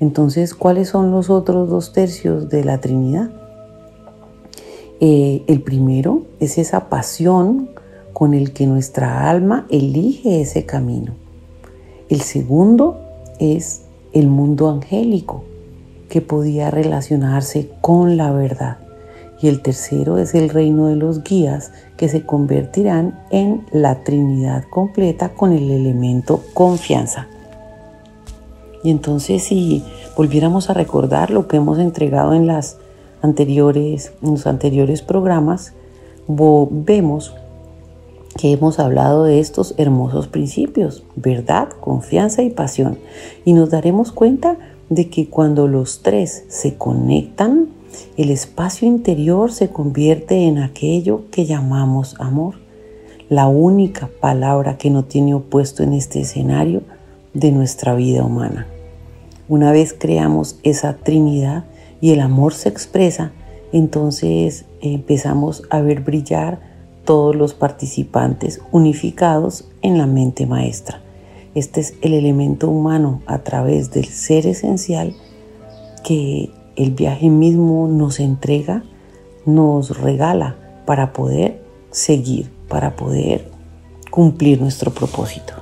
Entonces, 0.00 0.54
¿cuáles 0.54 0.88
son 0.88 1.10
los 1.10 1.30
otros 1.30 1.70
dos 1.70 1.92
tercios 1.92 2.48
de 2.50 2.64
la 2.64 2.78
Trinidad? 2.78 3.30
Eh, 5.00 5.42
el 5.46 5.60
primero 5.60 6.22
es 6.40 6.56
esa 6.58 6.88
pasión 6.88 7.70
con 8.12 8.32
el 8.32 8.52
que 8.52 8.66
nuestra 8.66 9.28
alma 9.28 9.66
elige 9.68 10.40
ese 10.40 10.64
camino. 10.64 11.12
El 12.08 12.22
segundo 12.22 12.98
es 13.38 13.82
el 14.12 14.28
mundo 14.28 14.70
angélico, 14.70 15.44
que 16.08 16.22
podía 16.22 16.70
relacionarse 16.70 17.70
con 17.82 18.16
la 18.16 18.32
verdad. 18.32 18.78
Y 19.42 19.48
el 19.48 19.60
tercero 19.60 20.16
es 20.16 20.34
el 20.34 20.48
reino 20.48 20.86
de 20.86 20.96
los 20.96 21.22
guías, 21.22 21.72
que 21.98 22.08
se 22.08 22.24
convertirán 22.24 23.20
en 23.30 23.66
la 23.72 24.02
Trinidad 24.02 24.64
completa 24.70 25.34
con 25.34 25.52
el 25.52 25.70
elemento 25.70 26.42
confianza. 26.54 27.26
Y 28.82 28.90
entonces 28.90 29.42
si 29.42 29.84
volviéramos 30.16 30.70
a 30.70 30.74
recordar 30.74 31.30
lo 31.30 31.48
que 31.48 31.58
hemos 31.58 31.78
entregado 31.78 32.32
en 32.32 32.46
las 32.46 32.78
anteriores, 33.22 34.12
en 34.22 34.32
los 34.32 34.46
anteriores 34.46 35.02
programas, 35.02 35.72
vemos 36.28 37.34
que 38.36 38.52
hemos 38.52 38.78
hablado 38.78 39.24
de 39.24 39.40
estos 39.40 39.74
hermosos 39.78 40.28
principios, 40.28 41.04
verdad, 41.16 41.68
confianza 41.80 42.42
y 42.42 42.50
pasión. 42.50 42.98
Y 43.44 43.54
nos 43.54 43.70
daremos 43.70 44.12
cuenta 44.12 44.58
de 44.90 45.08
que 45.08 45.28
cuando 45.28 45.66
los 45.68 46.02
tres 46.02 46.44
se 46.48 46.76
conectan, 46.76 47.68
el 48.16 48.30
espacio 48.30 48.86
interior 48.86 49.52
se 49.52 49.70
convierte 49.70 50.46
en 50.46 50.58
aquello 50.58 51.22
que 51.30 51.46
llamamos 51.46 52.14
amor, 52.18 52.56
la 53.28 53.48
única 53.48 54.10
palabra 54.20 54.76
que 54.76 54.90
no 54.90 55.04
tiene 55.04 55.34
opuesto 55.34 55.82
en 55.82 55.94
este 55.94 56.20
escenario 56.20 56.82
de 57.34 57.52
nuestra 57.52 57.94
vida 57.94 58.22
humana. 58.22 58.66
Una 59.48 59.72
vez 59.72 59.94
creamos 59.98 60.58
esa 60.62 60.96
Trinidad, 60.96 61.64
y 62.00 62.12
el 62.12 62.20
amor 62.20 62.54
se 62.54 62.68
expresa, 62.68 63.32
entonces 63.72 64.64
empezamos 64.80 65.62
a 65.70 65.80
ver 65.80 66.00
brillar 66.00 66.60
todos 67.04 67.34
los 67.34 67.54
participantes 67.54 68.60
unificados 68.72 69.68
en 69.82 69.98
la 69.98 70.06
mente 70.06 70.46
maestra. 70.46 71.00
Este 71.54 71.80
es 71.80 71.94
el 72.02 72.12
elemento 72.12 72.68
humano 72.68 73.22
a 73.26 73.38
través 73.38 73.90
del 73.90 74.06
ser 74.06 74.46
esencial 74.46 75.14
que 76.04 76.50
el 76.76 76.90
viaje 76.90 77.30
mismo 77.30 77.88
nos 77.88 78.20
entrega, 78.20 78.84
nos 79.46 79.98
regala 79.98 80.56
para 80.84 81.12
poder 81.12 81.62
seguir, 81.90 82.50
para 82.68 82.94
poder 82.94 83.50
cumplir 84.10 84.60
nuestro 84.60 84.90
propósito. 84.90 85.54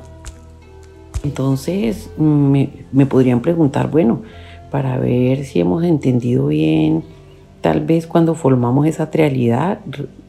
Entonces 1.22 2.10
me, 2.18 2.86
me 2.92 3.06
podrían 3.06 3.40
preguntar, 3.40 3.90
bueno, 3.90 4.22
para 4.74 4.98
ver 4.98 5.44
si 5.44 5.60
hemos 5.60 5.84
entendido 5.84 6.48
bien, 6.48 7.04
tal 7.60 7.86
vez 7.86 8.08
cuando 8.08 8.34
formamos 8.34 8.88
esa 8.88 9.06
realidad, 9.06 9.78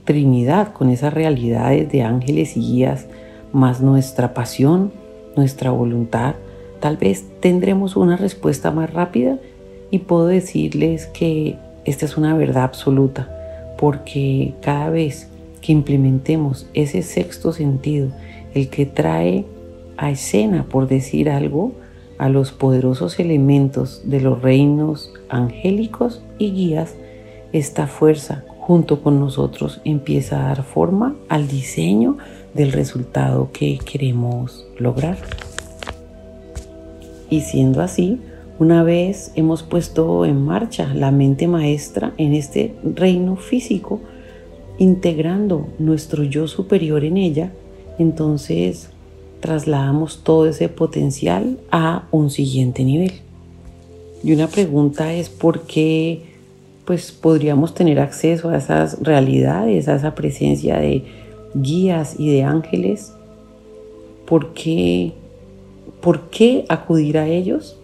Trinidad, 0.03 0.71
con 0.71 0.91
esas 0.91 1.15
realidades 1.15 1.91
de 1.91 2.03
ángeles 2.03 2.55
y 2.55 2.59
guías, 2.59 3.07
más 3.53 3.81
nuestra 3.81 4.35
pasión, 4.35 4.93
nuestra 5.35 5.71
voluntad, 5.71 6.35
tal 6.79 6.95
vez 6.97 7.25
tendremos 7.39 7.95
una 7.95 8.17
respuesta 8.17 8.69
más 8.69 8.93
rápida 8.93 9.39
y 9.89 9.97
puedo 9.97 10.27
decirles 10.27 11.07
que 11.07 11.55
esta 11.83 12.05
es 12.05 12.15
una 12.15 12.37
verdad 12.37 12.65
absoluta, 12.65 13.75
porque 13.79 14.53
cada 14.61 14.91
vez 14.91 15.27
que 15.59 15.71
implementemos 15.71 16.69
ese 16.75 17.01
sexto 17.01 17.51
sentido, 17.51 18.09
el 18.53 18.69
que 18.69 18.85
trae 18.85 19.43
a 19.97 20.11
escena, 20.11 20.65
por 20.69 20.87
decir 20.87 21.31
algo, 21.31 21.71
a 22.17 22.29
los 22.29 22.51
poderosos 22.51 23.19
elementos 23.19 24.01
de 24.05 24.21
los 24.21 24.41
reinos 24.41 25.11
angélicos 25.29 26.21
y 26.37 26.51
guías, 26.51 26.95
esta 27.51 27.87
fuerza 27.87 28.43
junto 28.59 29.03
con 29.03 29.19
nosotros 29.19 29.79
empieza 29.85 30.39
a 30.39 30.47
dar 30.47 30.63
forma 30.63 31.15
al 31.29 31.47
diseño 31.47 32.17
del 32.53 32.71
resultado 32.71 33.49
que 33.53 33.77
queremos 33.77 34.65
lograr. 34.79 35.17
Y 37.29 37.41
siendo 37.41 37.81
así, 37.81 38.19
una 38.57 38.83
vez 38.83 39.31
hemos 39.35 39.63
puesto 39.63 40.25
en 40.25 40.41
marcha 40.43 40.93
la 40.93 41.11
mente 41.11 41.47
maestra 41.47 42.13
en 42.17 42.33
este 42.33 42.73
reino 42.83 43.35
físico, 43.35 43.99
integrando 44.77 45.67
nuestro 45.77 46.23
yo 46.23 46.47
superior 46.47 47.03
en 47.03 47.17
ella, 47.17 47.51
entonces 47.99 48.89
trasladamos 49.45 50.23
todo 50.23 50.47
ese 50.47 50.69
potencial 50.69 51.59
a 51.69 52.07
un 52.09 52.31
siguiente 52.31 52.83
nivel. 52.83 53.13
Y 54.23 54.33
una 54.33 54.47
pregunta 54.47 55.13
es 55.13 55.29
por 55.29 55.61
qué 55.67 56.23
pues 56.83 57.11
podríamos 57.11 57.75
tener 57.75 57.99
acceso 57.99 58.49
a 58.49 58.57
esas 58.57 59.03
realidades, 59.03 59.87
a 59.87 59.95
esa 59.95 60.15
presencia 60.15 60.79
de 60.79 61.03
guías 61.53 62.15
y 62.19 62.31
de 62.31 62.43
ángeles. 62.43 63.13
¿Por 64.25 64.53
qué, 64.53 65.13
¿Por 66.01 66.21
qué 66.31 66.65
acudir 66.67 67.19
a 67.19 67.27
ellos? 67.27 67.77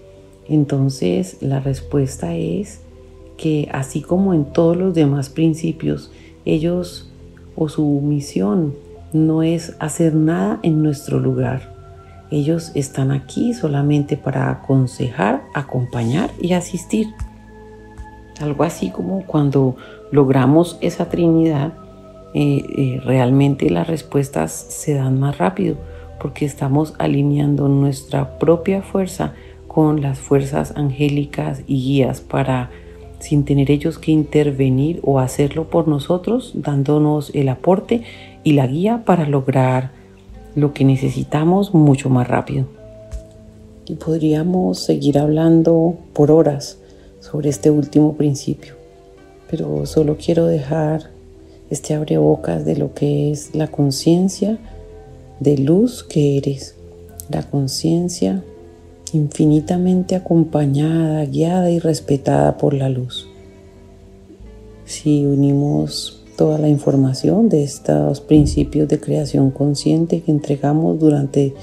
Entonces 0.50 1.38
la 1.42 1.60
respuesta 1.60 2.36
es 2.36 2.82
que 3.38 3.70
así 3.72 4.02
como 4.02 4.34
en 4.34 4.46
todos 4.46 4.76
los 4.76 4.96
demás 4.96 5.30
principios, 5.30 6.12
ellos 6.44 7.12
o 7.56 7.70
su 7.70 7.86
misión 7.86 8.74
no 9.14 9.44
es 9.44 9.76
hacer 9.80 10.16
nada 10.16 10.60
en 10.64 10.84
nuestro 10.84 11.20
lugar. 11.20 11.74
Ellos 12.30 12.72
están 12.76 13.12
aquí 13.12 13.54
solamente 13.54 14.16
para 14.16 14.50
aconsejar, 14.50 15.44
acompañar 15.54 16.30
y 16.40 16.54
asistir. 16.54 17.14
Algo 18.40 18.64
así 18.64 18.90
como 18.90 19.26
cuando 19.26 19.76
logramos 20.12 20.78
esa 20.82 21.10
Trinidad, 21.10 21.74
eh, 22.34 22.64
eh, 22.78 23.02
realmente 23.04 23.70
las 23.70 23.88
respuestas 23.88 24.52
se 24.52 24.94
dan 24.94 25.20
más 25.20 25.38
rápido 25.38 25.76
porque 26.22 26.46
estamos 26.46 26.94
alineando 26.98 27.68
nuestra 27.68 28.40
propia 28.40 28.82
fuerza 28.82 29.34
con 29.68 30.02
las 30.02 30.20
fuerzas 30.20 30.74
angélicas 30.78 31.64
y 31.68 31.84
guías 31.84 32.22
para, 32.22 32.70
sin 33.22 33.46
tener 33.46 33.72
ellos 33.72 33.98
que 34.00 34.12
intervenir 34.12 35.00
o 35.04 35.20
hacerlo 35.20 35.70
por 35.70 35.88
nosotros, 35.88 36.52
dándonos 36.56 37.32
el 37.34 37.50
aporte 37.50 38.04
y 38.44 38.54
la 38.54 38.68
guía 38.68 39.04
para 39.06 39.28
lograr 39.28 39.92
lo 40.56 40.74
que 40.74 40.84
necesitamos 40.84 41.74
mucho 41.74 42.10
más 42.10 42.28
rápido. 42.28 42.66
Y 43.86 43.96
podríamos 43.96 44.80
seguir 44.80 45.18
hablando 45.18 45.96
por 46.14 46.32
horas 46.32 46.80
sobre 47.20 47.50
este 47.50 47.70
último 47.70 48.16
principio, 48.16 48.74
pero 49.50 49.86
solo 49.86 50.18
quiero 50.18 50.46
dejar 50.46 51.12
este 51.70 51.94
abrebocas 51.94 52.66
de 52.66 52.76
lo 52.76 52.94
que 52.94 53.32
es 53.32 53.56
la 53.56 53.68
conciencia 53.68 54.58
de 55.40 55.58
luz 55.58 56.04
que 56.04 56.38
eres, 56.38 56.76
la 57.30 57.44
conciencia 57.44 58.44
infinitamente 59.14 60.16
acompañada, 60.16 61.26
guiada 61.26 61.72
y 61.72 61.80
respetada 61.80 62.58
por 62.58 62.74
la 62.74 62.90
luz. 62.90 63.28
Si 64.86 65.26
unimos 65.26 66.24
toda 66.38 66.58
la 66.58 66.70
información 66.70 67.50
de 67.50 67.64
estos 67.64 68.22
principios 68.22 68.88
de 68.88 69.00
creación 69.00 69.52
consciente 69.52 70.22
que 70.22 70.32
entregamos 70.32 71.00
durante 71.00 71.54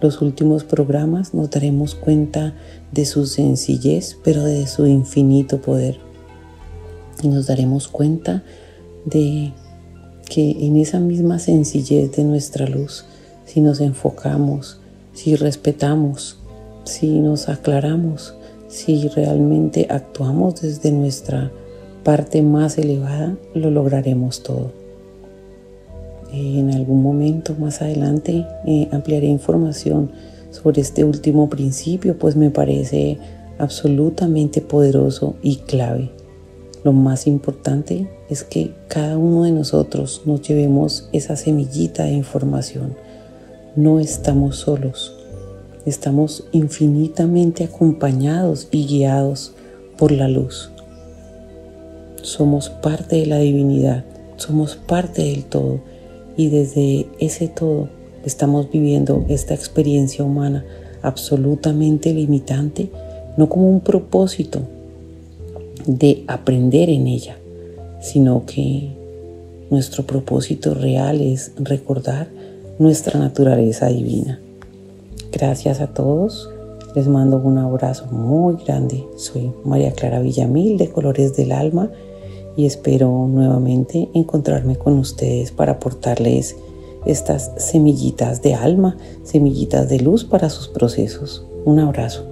los 0.00 0.20
últimos 0.20 0.64
programas, 0.64 1.32
nos 1.34 1.50
daremos 1.50 1.94
cuenta 1.94 2.54
de 2.90 3.04
su 3.04 3.26
sencillez, 3.26 4.18
pero 4.24 4.42
de 4.44 4.66
su 4.66 4.86
infinito 4.86 5.60
poder. 5.60 5.98
Y 7.22 7.28
nos 7.28 7.46
daremos 7.46 7.88
cuenta 7.88 8.42
de 9.04 9.52
que 10.28 10.50
en 10.50 10.76
esa 10.76 10.98
misma 10.98 11.38
sencillez 11.38 12.12
de 12.16 12.24
nuestra 12.24 12.66
luz 12.66 13.04
si 13.52 13.60
nos 13.60 13.80
enfocamos, 13.80 14.78
si 15.12 15.36
respetamos, 15.36 16.38
si 16.84 17.20
nos 17.20 17.48
aclaramos, 17.48 18.34
si 18.68 19.08
realmente 19.08 19.86
actuamos 19.90 20.60
desde 20.62 20.90
nuestra 20.92 21.50
parte 22.02 22.42
más 22.42 22.78
elevada, 22.78 23.36
lo 23.54 23.70
lograremos 23.70 24.42
todo. 24.42 24.72
En 26.32 26.70
algún 26.72 27.02
momento 27.02 27.54
más 27.58 27.82
adelante 27.82 28.46
eh, 28.66 28.88
ampliaré 28.90 29.26
información 29.26 30.10
sobre 30.50 30.80
este 30.80 31.04
último 31.04 31.48
principio, 31.50 32.18
pues 32.18 32.36
me 32.36 32.50
parece 32.50 33.18
absolutamente 33.58 34.60
poderoso 34.60 35.36
y 35.42 35.56
clave. 35.56 36.10
Lo 36.84 36.92
más 36.92 37.26
importante 37.26 38.08
es 38.28 38.42
que 38.42 38.72
cada 38.88 39.18
uno 39.18 39.44
de 39.44 39.52
nosotros 39.52 40.22
nos 40.24 40.42
llevemos 40.42 41.08
esa 41.12 41.36
semillita 41.36 42.04
de 42.04 42.12
información 42.12 42.96
no 43.74 44.00
estamos 44.00 44.56
solos, 44.56 45.16
estamos 45.86 46.44
infinitamente 46.52 47.64
acompañados 47.64 48.68
y 48.70 48.86
guiados 48.86 49.52
por 49.96 50.12
la 50.12 50.28
luz. 50.28 50.70
Somos 52.22 52.70
parte 52.70 53.16
de 53.16 53.26
la 53.26 53.38
divinidad, 53.38 54.04
somos 54.36 54.76
parte 54.76 55.22
del 55.22 55.44
todo 55.44 55.80
y 56.36 56.48
desde 56.48 57.06
ese 57.18 57.48
todo 57.48 57.88
estamos 58.24 58.70
viviendo 58.70 59.24
esta 59.28 59.54
experiencia 59.54 60.24
humana 60.24 60.64
absolutamente 61.02 62.14
limitante, 62.14 62.90
no 63.36 63.48
como 63.48 63.68
un 63.68 63.80
propósito 63.80 64.60
de 65.86 66.22
aprender 66.28 66.88
en 66.90 67.08
ella, 67.08 67.36
sino 68.00 68.46
que 68.46 68.90
nuestro 69.70 70.04
propósito 70.04 70.74
real 70.74 71.20
es 71.20 71.52
recordar 71.56 72.28
nuestra 72.78 73.18
naturaleza 73.18 73.88
divina. 73.88 74.40
Gracias 75.32 75.80
a 75.80 75.86
todos. 75.86 76.50
Les 76.94 77.08
mando 77.08 77.38
un 77.38 77.56
abrazo 77.56 78.04
muy 78.10 78.56
grande. 78.66 79.06
Soy 79.16 79.50
María 79.64 79.92
Clara 79.92 80.20
Villamil 80.20 80.76
de 80.76 80.90
Colores 80.90 81.34
del 81.34 81.52
Alma 81.52 81.90
y 82.54 82.66
espero 82.66 83.26
nuevamente 83.28 84.10
encontrarme 84.12 84.76
con 84.76 84.98
ustedes 84.98 85.50
para 85.50 85.72
aportarles 85.72 86.54
estas 87.06 87.50
semillitas 87.56 88.42
de 88.42 88.54
alma, 88.54 88.98
semillitas 89.24 89.88
de 89.88 90.00
luz 90.00 90.24
para 90.24 90.50
sus 90.50 90.68
procesos. 90.68 91.46
Un 91.64 91.78
abrazo. 91.78 92.31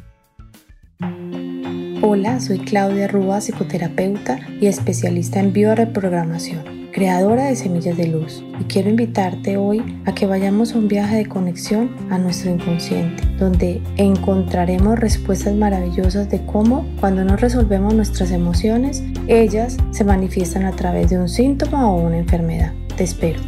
Hola, 2.03 2.39
soy 2.39 2.57
Claudia 2.57 3.07
Rúa, 3.07 3.41
psicoterapeuta 3.41 4.39
y 4.59 4.65
especialista 4.65 5.39
en 5.39 5.53
bioreprogramación, 5.53 6.89
creadora 6.91 7.45
de 7.45 7.55
Semillas 7.55 7.95
de 7.95 8.07
Luz, 8.07 8.43
y 8.59 8.63
quiero 8.63 8.89
invitarte 8.89 9.57
hoy 9.57 10.01
a 10.05 10.15
que 10.15 10.25
vayamos 10.25 10.73
a 10.73 10.79
un 10.79 10.87
viaje 10.87 11.17
de 11.17 11.27
conexión 11.27 11.95
a 12.09 12.17
nuestro 12.17 12.49
inconsciente, 12.49 13.23
donde 13.37 13.83
encontraremos 13.97 14.97
respuestas 14.97 15.53
maravillosas 15.53 16.27
de 16.31 16.43
cómo, 16.43 16.87
cuando 16.99 17.23
no 17.23 17.37
resolvemos 17.37 17.93
nuestras 17.93 18.31
emociones, 18.31 19.03
ellas 19.27 19.77
se 19.91 20.03
manifiestan 20.03 20.65
a 20.65 20.71
través 20.71 21.11
de 21.11 21.19
un 21.19 21.29
síntoma 21.29 21.87
o 21.87 22.01
una 22.01 22.17
enfermedad. 22.17 22.73
Te 22.97 23.03
espero. 23.03 23.39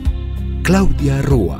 Claudia 0.62 1.24
Rúa 1.24 1.60